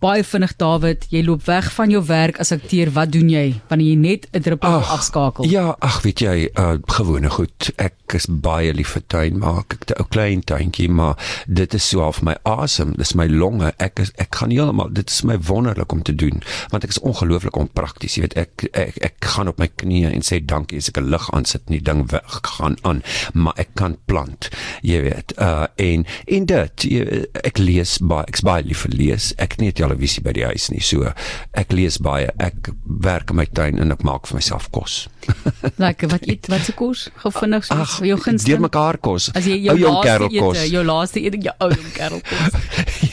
baie 0.03 0.25
vinnig 0.27 0.55
David, 0.59 1.07
jy 1.13 1.23
loop 1.27 1.45
weg 1.47 1.69
van 1.77 1.91
jou 1.93 2.03
werk 2.09 2.39
as 2.43 2.53
akteur. 2.55 2.91
Wat 2.97 3.13
doen 3.15 3.31
jy 3.31 3.45
wanneer 3.71 3.93
jy 3.93 3.99
net 3.99 4.27
'n 4.33 4.43
druppel 4.43 4.83
afskakel? 4.97 5.45
Ja, 5.47 5.77
ag 5.79 6.03
weet 6.03 6.21
jy, 6.21 6.51
uh, 6.59 6.79
gewone 6.87 7.31
goed. 7.31 7.71
Ek 7.77 7.95
is 8.15 8.27
baie 8.27 8.73
lief 8.75 8.95
vir 8.97 9.03
tuin 9.07 9.39
maak. 9.39 9.73
Ek 9.73 9.99
'n 9.99 10.09
klein 10.11 10.41
tuintjie, 10.43 10.89
maar 10.89 11.17
dit 11.47 11.75
is 11.75 11.89
so 11.89 12.01
half 12.01 12.23
my 12.23 12.37
asem, 12.45 12.95
dis 12.97 13.15
my 13.15 13.27
longe. 13.27 13.73
Ek 13.79 13.99
is 14.01 14.13
ek 14.19 14.35
gaan 14.35 14.51
heeltemal 14.51 14.93
dit 14.93 15.09
is 15.11 15.23
my 15.23 15.39
wonderlik 15.39 15.93
om 15.93 16.03
te 16.03 16.15
doen, 16.15 16.43
want 16.71 16.85
ek 16.85 16.91
is 16.91 17.01
ongelooflik 17.01 17.57
onprakties. 17.57 18.15
Jy 18.15 18.21
weet, 18.21 18.37
ek, 18.37 18.69
ek 18.75 18.97
ek 19.03 19.25
gaan 19.25 19.49
op 19.49 19.59
my 19.59 19.69
knieë 19.69 20.13
en 20.13 20.23
sê 20.23 20.45
dankie 20.45 20.79
as 20.79 20.89
ek 20.89 20.99
'n 20.99 21.11
lig 21.11 21.31
aansit 21.33 21.63
en 21.67 21.73
die 21.79 21.83
ding 21.83 22.11
weg 22.11 22.41
gaan 22.43 22.77
aan, 22.83 23.03
maar 23.35 23.55
ek 23.57 23.75
kan 23.75 23.97
plant. 24.07 24.51
Jy 24.83 25.03
weet, 25.03 25.33
uh 25.39 25.67
en 25.77 26.07
en 26.27 26.47
dit 26.47 26.83
jy, 26.83 27.27
ek 27.45 27.59
lees 27.59 27.99
baie, 27.99 28.25
ek's 28.27 28.43
baie 28.43 28.63
lief 28.63 28.83
vir 28.83 28.93
lees. 28.93 29.33
Ek 29.39 29.59
net 29.59 29.79
televisie 29.93 30.25
by 30.25 30.33
die 30.37 30.47
huis 30.49 30.71
nie. 30.73 30.81
So 30.85 31.13
ek 31.59 31.73
lees 31.77 31.99
baie. 32.03 32.31
Ek 32.41 32.73
werk 32.85 33.31
in 33.31 33.39
my 33.41 33.47
tuin 33.47 33.81
en 33.83 33.93
ek 33.93 34.05
maak 34.07 34.27
vir 34.31 34.41
myself 34.41 34.71
kos. 34.75 35.07
Lekker. 35.83 36.11
Wat 36.13 36.27
eet 36.29 36.49
wat 36.53 36.65
se 36.67 36.75
kos? 36.77 37.09
Gou 37.23 37.33
vinnig 37.37 37.67
so 37.69 37.77
Ag, 37.77 37.99
jou 38.07 38.19
gunsteling. 38.19 38.57
Deur 38.57 38.65
mekaar 38.67 38.99
kos. 39.03 39.31
As 39.37 39.47
jy 39.49 39.59
jou 39.67 39.77
laaste 39.83 40.29
ete, 40.33 40.65
jou 40.73 40.85
laaste 40.87 41.23
ete, 41.23 41.43
jou 41.45 41.55
ou 41.61 41.71
jong 41.77 41.93
kerel 41.97 42.25
kos. 42.27 43.11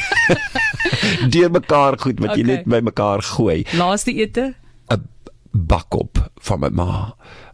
Deur 1.33 1.51
mekaar 1.53 1.99
goed 1.99 2.19
wat 2.23 2.33
okay. 2.33 2.41
jy 2.41 2.47
net 2.47 2.67
by 2.69 2.81
mekaar 2.85 3.23
gooi. 3.35 3.61
Laaste 3.77 4.15
ete? 4.15 4.53
'n 4.89 5.05
bakop 5.51 6.29
van 6.47 6.59
my 6.59 6.69
ma. 6.73 6.89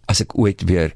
As 0.05 0.21
ek 0.21 0.37
ooit 0.37 0.61
weer 0.69 0.93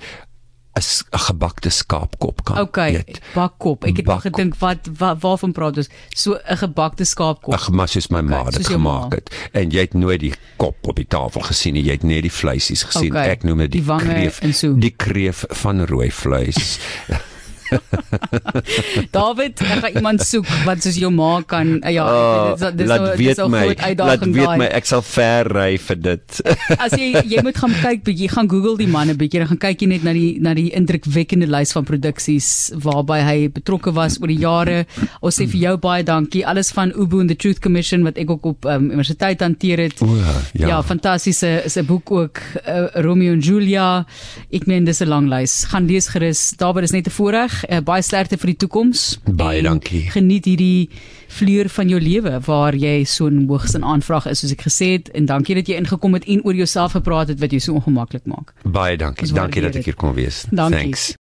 'n 0.78 1.20
gebakte 1.20 1.70
skaapkop 1.70 2.44
kan 2.44 2.60
okay, 2.60 2.94
eet. 2.94 3.10
Okay, 3.10 3.22
bakkop. 3.34 3.84
Ek 3.84 3.98
het 3.98 4.06
nog 4.06 4.22
gedink 4.22 4.56
wat, 4.62 4.90
wat 4.98 5.22
waarvan 5.22 5.52
praat 5.52 5.78
ons? 5.78 5.90
So 6.10 6.38
'n 6.46 6.58
gebakte 6.58 7.04
skaapkop. 7.04 7.54
Ag, 7.54 7.70
maar 7.72 7.88
soos 7.88 8.08
my 8.08 8.20
okay, 8.20 8.30
ma 8.44 8.50
dit 8.50 8.68
gemaak 8.68 9.12
het. 9.12 9.50
En 9.52 9.70
jy 9.70 9.80
het 9.80 9.94
nooit 9.94 10.20
die 10.20 10.34
kop 10.56 10.88
op 10.88 10.96
die 10.96 11.08
tafel 11.08 11.42
gesien 11.42 11.74
nie. 11.74 11.84
Jy 11.84 11.92
het 11.92 12.04
net 12.04 12.22
die 12.22 12.32
vleisies 12.32 12.84
gesien. 12.84 13.12
Okay, 13.12 13.30
Ek 13.30 13.44
noem 13.44 13.58
dit 13.58 13.72
die, 13.72 13.84
die 13.84 13.98
kreef. 13.98 14.42
So. 14.52 14.74
Die 14.74 14.94
kreef 14.96 15.44
van 15.50 15.86
rooi 15.86 16.12
vleis. 16.12 16.80
David, 19.16 19.62
ek 19.62 19.82
gaan 19.84 19.98
iemand 20.00 20.24
soek 20.26 20.48
wat 20.68 20.82
soos 20.84 20.98
jou 21.00 21.12
ma 21.14 21.40
kan 21.48 21.78
ja, 21.94 22.06
oh, 22.06 22.54
dis 22.58 22.76
dis 22.80 22.90
laat 22.90 23.06
weet 23.20 23.40
so 23.40 23.48
my, 23.52 23.64
laat 23.98 24.26
weet 24.26 24.56
my 24.62 24.70
ek 24.80 24.88
sal 24.90 25.04
ver 25.06 25.50
ry 25.54 25.72
vir 25.82 26.00
dit. 26.02 26.40
As 26.84 26.96
jy 26.98 27.12
jy 27.30 27.44
moet 27.46 27.60
gaan 27.60 27.74
kyk 27.82 28.04
bietjie, 28.08 28.30
gaan 28.34 28.50
Google 28.52 28.78
die 28.80 28.90
man 28.90 29.12
'n 29.12 29.18
bietjie, 29.20 29.44
dan 29.44 29.52
gaan 29.54 29.62
kyk 29.66 29.86
jy 29.86 29.90
net 29.94 30.06
na 30.08 30.14
die 30.16 30.38
na 30.44 30.56
die 30.58 30.70
indrukwekkende 30.76 31.50
lys 31.50 31.74
van 31.76 31.88
produksies 31.88 32.50
waarby 32.86 33.20
hy 33.26 33.38
betrokke 33.54 33.94
was 33.96 34.20
oor 34.22 34.32
die 34.32 34.42
jare. 34.42 34.86
Ons 35.22 35.40
sê 35.40 35.48
vir 35.50 35.62
jou 35.68 35.76
baie 35.82 36.04
dankie. 36.04 36.46
Alles 36.46 36.72
van 36.76 36.94
Ubu 36.96 37.22
and 37.22 37.30
the 37.30 37.38
Truth 37.38 37.62
Commission 37.64 38.04
wat 38.08 38.18
ek 38.18 38.30
ook 38.30 38.46
op 38.46 38.66
um, 38.66 38.90
universiteit 38.92 39.42
hanteer 39.46 39.86
het. 39.86 40.02
O, 40.02 40.16
ja, 40.18 40.68
ja 40.74 40.82
fantastiese 40.84 41.62
is 41.66 41.78
'n 41.78 41.86
boek 41.86 42.12
ook 42.12 42.42
uh, 42.68 42.88
Romeo 43.06 43.34
en 43.34 43.40
Julia. 43.40 44.06
Ek 44.52 44.66
meen 44.68 44.86
dis 44.86 45.02
'n 45.02 45.08
lang 45.08 45.30
lys. 45.30 45.66
Gaan 45.70 45.86
lees 45.86 46.10
gerus. 46.10 46.54
David 46.58 46.84
is 46.84 46.92
net 46.92 47.04
te 47.04 47.12
voorreg 47.12 47.59
uh, 47.70 47.80
baie 47.86 48.02
sterkte 48.02 48.38
vir 48.38 48.54
die 48.54 48.60
toekoms. 48.66 49.20
Baie 49.26 49.62
dankie. 49.62 50.06
Geniet 50.14 50.46
hierdie 50.46 50.90
vleur 51.30 51.70
van 51.70 51.90
jou 51.90 52.00
lewe 52.02 52.40
waar 52.46 52.76
jy 52.76 53.04
so 53.06 53.30
'n 53.30 53.48
hoogs 53.48 53.76
in 53.76 53.84
aanvraag 53.84 54.26
is 54.28 54.40
soos 54.40 54.52
ek 54.52 54.62
gesê 54.62 54.92
het 54.98 55.10
en 55.14 55.26
dankie 55.26 55.56
dat 55.56 55.68
jy 55.68 55.76
ingekom 55.76 56.14
het 56.14 56.26
en 56.26 56.44
oor 56.44 56.56
jouself 56.56 56.92
gepraat 56.92 57.28
het 57.28 57.40
wat 57.40 57.52
jou 57.52 57.60
so 57.60 57.74
ongemaklik 57.74 58.26
maak. 58.26 58.54
Baie 58.64 58.98
dankie. 58.98 59.32
Dankie 59.34 59.62
dat 59.62 59.76
ek 59.76 59.86
hier 59.86 59.96
kon 59.96 60.14
wees. 60.14 60.46
Dankie. 60.52 60.80
Thanks. 60.80 61.18